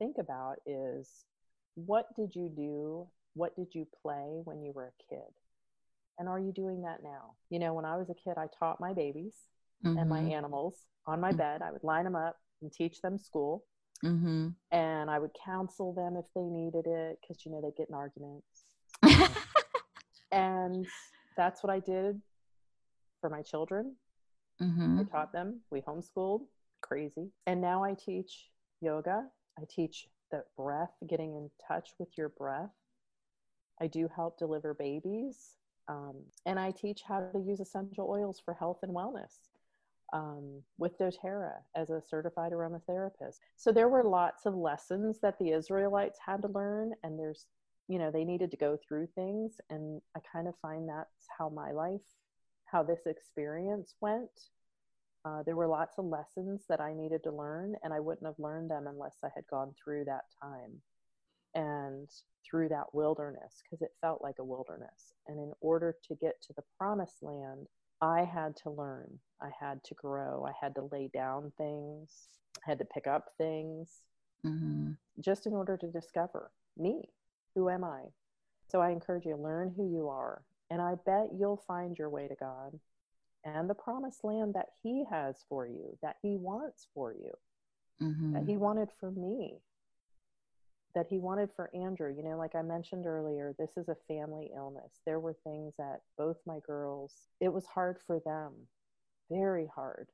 [0.00, 1.08] think about is
[1.76, 3.06] what did you do?
[3.34, 5.30] What did you play when you were a kid?
[6.18, 7.34] And are you doing that now?
[7.50, 9.34] You know, when I was a kid, I taught my babies
[9.84, 9.96] mm-hmm.
[9.96, 10.32] and my mm-hmm.
[10.32, 11.38] animals on my mm-hmm.
[11.38, 11.62] bed.
[11.62, 13.64] I would line them up and teach them school.
[14.04, 14.48] Mm-hmm.
[14.72, 17.94] And I would counsel them if they needed it because, you know, they get in
[17.94, 18.64] arguments.
[20.34, 20.86] and
[21.36, 22.20] that's what I did
[23.20, 23.94] for my children.
[24.60, 25.00] Mm-hmm.
[25.00, 25.60] I taught them.
[25.70, 26.42] We homeschooled,
[26.82, 27.30] crazy.
[27.46, 29.24] And now I teach yoga.
[29.58, 32.70] I teach the breath, getting in touch with your breath.
[33.80, 35.56] I do help deliver babies.
[35.88, 36.16] Um,
[36.46, 39.48] and I teach how to use essential oils for health and wellness
[40.12, 43.38] um, with doTERRA as a certified aromatherapist.
[43.56, 47.46] So there were lots of lessons that the Israelites had to learn, and there's,
[47.88, 49.60] you know, they needed to go through things.
[49.70, 52.00] And I kind of find that's how my life,
[52.66, 54.30] how this experience went.
[55.24, 58.38] Uh, there were lots of lessons that I needed to learn, and I wouldn't have
[58.38, 60.80] learned them unless I had gone through that time
[61.54, 62.08] and
[62.48, 65.14] through that wilderness because it felt like a wilderness.
[65.28, 67.68] And in order to get to the promised land,
[68.02, 72.28] I had to learn, I had to grow, I had to lay down things,
[72.66, 74.00] I had to pick up things
[74.46, 74.92] Mm-hmm.
[75.20, 77.08] just in order to discover me.
[77.54, 78.02] Who am I?
[78.70, 82.10] So I encourage you to learn who you are, and I bet you'll find your
[82.10, 82.78] way to God
[83.44, 87.30] and the promised land that He has for you, that He wants for you,
[88.02, 88.32] Mm-hmm.
[88.34, 89.58] that He wanted for me,
[90.94, 92.12] that He wanted for Andrew.
[92.16, 95.00] You know, like I mentioned earlier, this is a family illness.
[95.06, 98.52] There were things that both my girls, it was hard for them,
[99.30, 100.08] very hard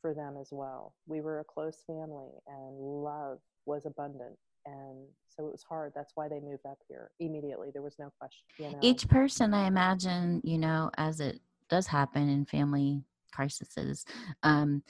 [0.00, 0.94] for them as well.
[1.06, 4.38] We were a close family, and love was abundant.
[4.66, 5.92] And so it was hard.
[5.94, 7.70] That's why they moved up here immediately.
[7.72, 8.44] There was no question.
[8.58, 8.78] You know?
[8.82, 14.04] Each person, I imagine, you know, as it does happen in family crises,
[14.42, 14.82] um,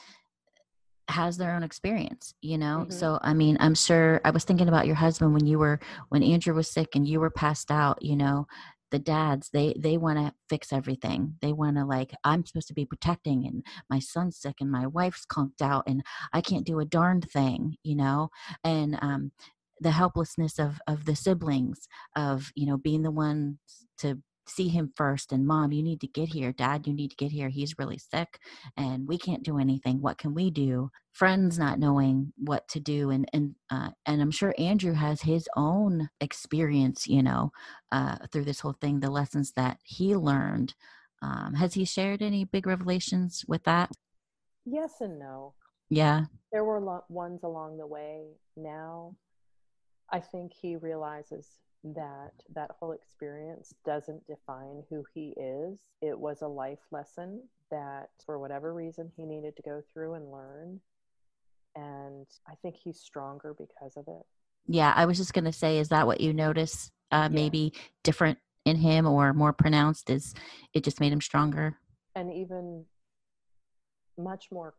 [1.08, 2.86] has their own experience, you know?
[2.88, 2.92] Mhm.
[2.92, 6.22] So, I mean, I'm sure I was thinking about your husband when you were, when
[6.22, 8.46] Andrew was sick and you were passed out, you know,
[8.90, 11.36] the dads, they, they want to fix everything.
[11.42, 14.86] They want to like, I'm supposed to be protecting and my son's sick and my
[14.86, 18.30] wife's conked out and I can't do a darned thing, you know?
[18.64, 19.32] And, um,
[19.80, 23.58] the helplessness of, of the siblings of, you know, being the ones
[23.98, 24.18] to
[24.48, 26.52] see him first and mom you need to get here.
[26.52, 27.48] Dad you need to get here.
[27.48, 28.38] He's really sick
[28.76, 30.00] and we can't do anything.
[30.00, 30.90] What can we do?
[31.12, 35.48] Friends not knowing what to do and and uh, and i'm sure andrew has his
[35.56, 37.50] own experience you know
[37.90, 40.74] uh, through this whole thing the lessons that he learned.
[41.22, 43.90] Um, has he shared any big revelations with that?
[44.64, 45.54] Yes and no.
[45.88, 46.24] yeah.
[46.52, 48.26] There were lo- ones along the way.
[48.56, 49.16] Now,
[50.12, 55.80] I think he realizes that that whole experience doesn't define who he is.
[56.02, 60.30] It was a life lesson that, for whatever reason, he needed to go through and
[60.32, 60.80] learn.
[61.74, 64.24] And I think he's stronger because of it.
[64.66, 67.34] yeah i was just going to say is that what you notice uh, Yeah.
[67.34, 70.34] maybe different in him or more pronounced is
[70.74, 71.78] it just made him stronger
[72.16, 72.84] And even
[74.18, 74.74] much more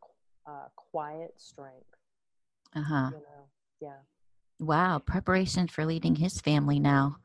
[0.50, 1.86] uh, quiet strength,
[2.76, 3.48] uh-huh you know?
[3.80, 4.00] Yeah.
[4.60, 7.18] Wow preparation for leading his family now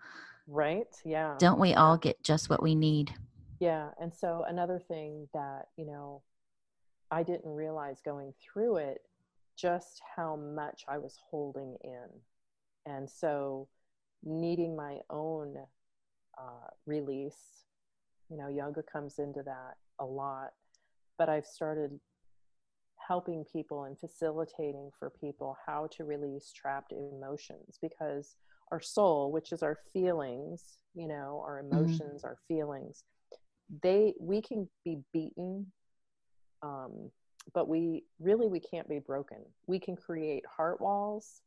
[0.46, 0.88] Right?
[1.04, 1.36] Yeah.
[1.38, 3.14] don't we all get just what we need
[3.62, 3.90] Yeah.
[4.00, 6.22] And so another thing that, you know,
[7.12, 9.02] I didn't realize going through it
[9.56, 12.08] just how much I was holding in.
[12.86, 13.68] And so
[14.24, 15.54] needing my own
[16.36, 17.64] uh, release,
[18.28, 20.54] you know, yoga comes into that a lot.
[21.16, 22.00] But I've started
[23.06, 28.36] helping people and facilitating for people how to release trapped emotions because
[28.70, 33.04] our soul, which is our feelings, you know, our emotions, our feelings,
[33.82, 35.66] they we can be beaten
[36.62, 37.10] um,
[37.54, 39.38] but we really we can't be broken.
[39.66, 41.42] We can create heart walls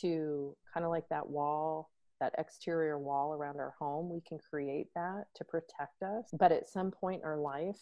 [0.00, 4.10] to kind of like that wall that exterior wall around our home.
[4.10, 6.28] We can create that to protect us.
[6.36, 7.78] But at some point in our life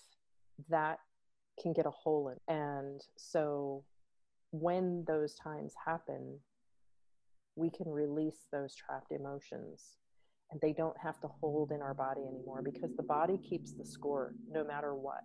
[0.69, 0.99] that
[1.61, 3.85] can get a hole in and so
[4.51, 6.39] when those times happen
[7.57, 9.97] we can release those trapped emotions
[10.51, 13.85] and they don't have to hold in our body anymore because the body keeps the
[13.85, 15.25] score no matter what.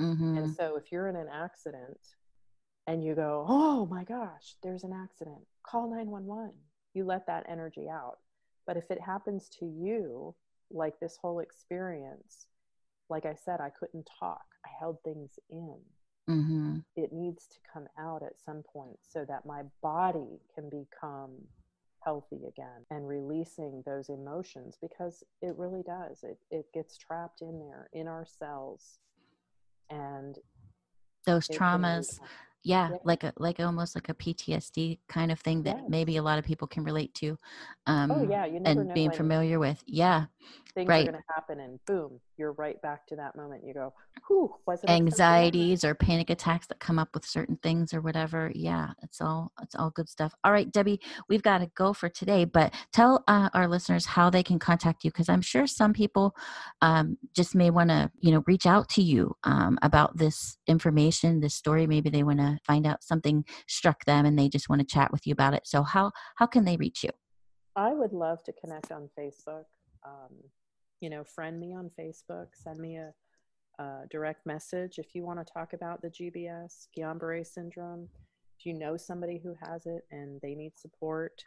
[0.00, 0.38] mm-hmm.
[0.38, 1.98] And so if you're in an accident
[2.86, 6.52] and you go, "Oh my gosh, there's an accident." Call 911.
[6.94, 8.18] You let that energy out.
[8.66, 10.34] But if it happens to you,
[10.70, 12.46] like this whole experience,
[13.08, 14.44] like I said, I couldn't talk.
[14.64, 15.78] I held things in.
[16.28, 16.78] Mm-hmm.
[16.96, 21.32] It needs to come out at some point so that my body can become
[22.04, 26.22] healthy again and releasing those emotions because it really does.
[26.22, 28.98] It, it gets trapped in there in our cells
[29.90, 30.38] and
[31.26, 32.18] those traumas
[32.64, 36.22] yeah, yeah, like a like almost like a PTSD kind of thing that maybe a
[36.22, 37.36] lot of people can relate to.
[37.86, 39.82] Oh, um, oh yeah, you never and being familiar with.
[39.84, 40.26] Yeah,
[40.74, 41.08] things right.
[41.08, 43.64] are going to happen, and boom, you're right back to that moment.
[43.66, 43.92] You go,
[44.28, 48.52] whew, wasn't anxieties or panic attacks that come up with certain things or whatever.
[48.54, 50.32] Yeah, it's all it's all good stuff.
[50.44, 54.30] All right, Debbie, we've got to go for today, but tell uh, our listeners how
[54.30, 56.36] they can contact you because I'm sure some people
[56.80, 61.40] um, just may want to you know reach out to you um, about this information,
[61.40, 61.86] this story.
[61.86, 65.12] Maybe they want to find out something struck them and they just want to chat
[65.12, 65.62] with you about it.
[65.66, 67.10] So how how can they reach you?
[67.76, 69.64] I would love to connect on Facebook.
[70.06, 70.36] Um,
[71.00, 72.48] you know, friend me on Facebook.
[72.54, 73.12] Send me a,
[74.12, 78.08] direct message if you want to talk about the GBS, Guillain-Barré syndrome.
[78.56, 81.42] If you know somebody who has it and they need support,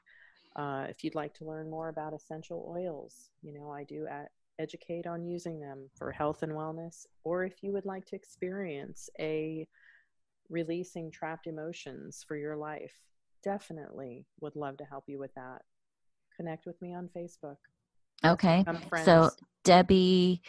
[0.58, 4.32] uh, if you'd like to learn more about essential oils, you know, I do at,
[4.60, 7.06] educate on using them for health and wellness.
[7.24, 9.66] Or if you would like to experience a
[10.49, 12.93] releasing trapped emotions for your life,
[13.43, 15.61] definitely would love to help you with that.
[16.35, 17.57] Connect with me on Facebook.
[18.25, 18.65] Okay.
[19.03, 19.29] So,
[19.63, 20.41] Debbie,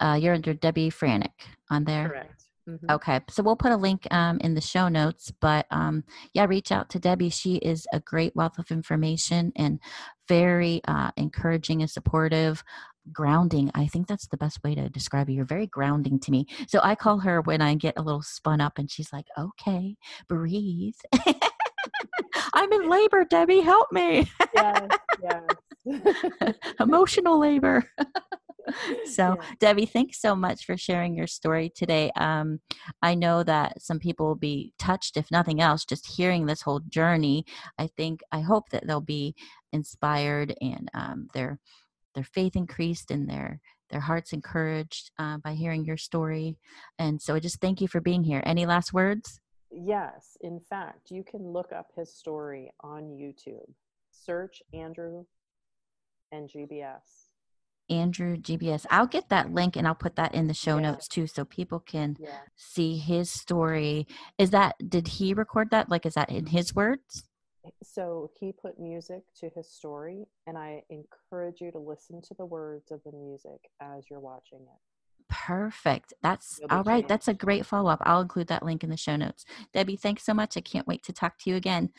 [0.00, 1.32] uh, you're under Debbie Franek
[1.70, 2.08] on there.
[2.08, 2.44] Correct.
[2.68, 2.90] Mm-hmm.
[2.90, 5.32] Okay, so we'll put a link um, in the show notes.
[5.40, 7.30] But um, yeah, reach out to Debbie.
[7.30, 9.80] She is a great wealth of information and
[10.28, 12.62] very uh, encouraging and supportive
[13.12, 13.70] grounding.
[13.74, 15.36] I think that's the best way to describe you.
[15.36, 16.46] You're very grounding to me.
[16.66, 19.96] So I call her when I get a little spun up and she's like, okay,
[20.28, 20.94] breathe.
[22.54, 24.30] I'm in labor, Debbie, help me.
[24.54, 24.88] yes,
[25.22, 26.54] yes.
[26.80, 27.84] Emotional labor.
[29.06, 29.46] so yeah.
[29.60, 32.60] debbie thanks so much for sharing your story today um,
[33.00, 36.80] i know that some people will be touched if nothing else just hearing this whole
[36.80, 37.46] journey
[37.78, 39.34] i think i hope that they'll be
[39.72, 41.58] inspired and um, they're
[42.18, 43.60] their faith increased and their
[43.90, 46.58] their hearts encouraged uh, by hearing your story.
[46.98, 48.42] And so I just thank you for being here.
[48.44, 49.40] Any last words?
[49.70, 50.36] Yes.
[50.42, 53.72] In fact, you can look up his story on YouTube.
[54.10, 55.24] Search Andrew
[56.32, 57.28] and GBS.
[57.88, 58.84] Andrew GBS.
[58.90, 60.90] I'll get that link and I'll put that in the show yeah.
[60.90, 62.40] notes too so people can yeah.
[62.56, 64.08] see his story.
[64.38, 65.88] Is that did he record that?
[65.88, 67.28] Like is that in his words?
[67.82, 72.44] So he put music to his story and i encourage you to listen to the
[72.44, 74.80] words of the music as you're watching it.
[75.30, 76.14] Perfect.
[76.22, 76.96] That's all right.
[77.00, 77.08] changed.
[77.08, 78.00] that's a great follow-up.
[78.02, 79.44] I'll include that link in the show notes.
[79.74, 80.56] Debbie thanks so much.
[80.56, 81.90] I can't wait to talk to you again.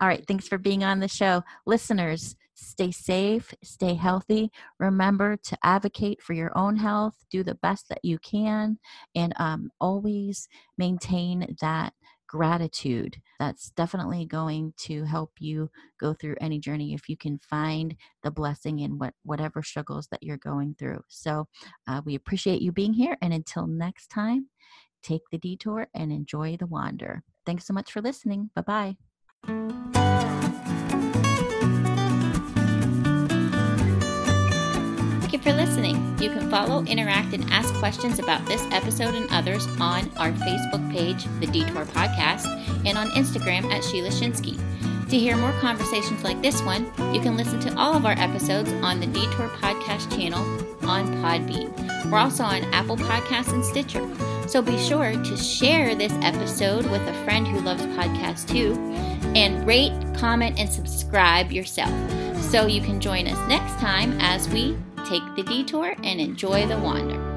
[0.00, 0.24] All right.
[0.28, 1.42] Thanks for being on the show.
[1.66, 4.50] Listeners stay safe stay healthy.
[4.78, 7.14] Remember to advocate for your own health.
[7.30, 8.78] Do the best that you can.
[9.14, 10.48] And um, always
[10.78, 11.94] maintain that
[12.34, 13.16] gratitude.
[13.38, 15.70] That's definitely going to help you
[16.00, 20.24] go through any journey if you can find the blessing in what whatever struggles that
[20.24, 21.02] you're going through.
[21.08, 21.46] So
[21.86, 24.48] uh, we appreciate you being here, and until next time,
[25.00, 27.22] take the detour and enjoy the wander.
[27.46, 28.50] Thanks so much for listening.
[28.56, 28.96] Bye
[29.46, 30.83] bye.
[35.44, 35.96] For listening.
[36.18, 40.90] You can follow, interact, and ask questions about this episode and others on our Facebook
[40.90, 42.46] page, The Detour Podcast,
[42.86, 44.58] and on Instagram at Sheila Shinsky.
[45.10, 46.84] To hear more conversations like this one,
[47.14, 50.40] you can listen to all of our episodes on the Detour Podcast channel
[50.88, 52.10] on Podbean.
[52.10, 54.08] We're also on Apple Podcasts and Stitcher.
[54.48, 58.72] So be sure to share this episode with a friend who loves podcasts too,
[59.36, 61.92] and rate, comment, and subscribe yourself
[62.40, 64.74] so you can join us next time as we
[65.04, 67.33] take the detour and enjoy the wander.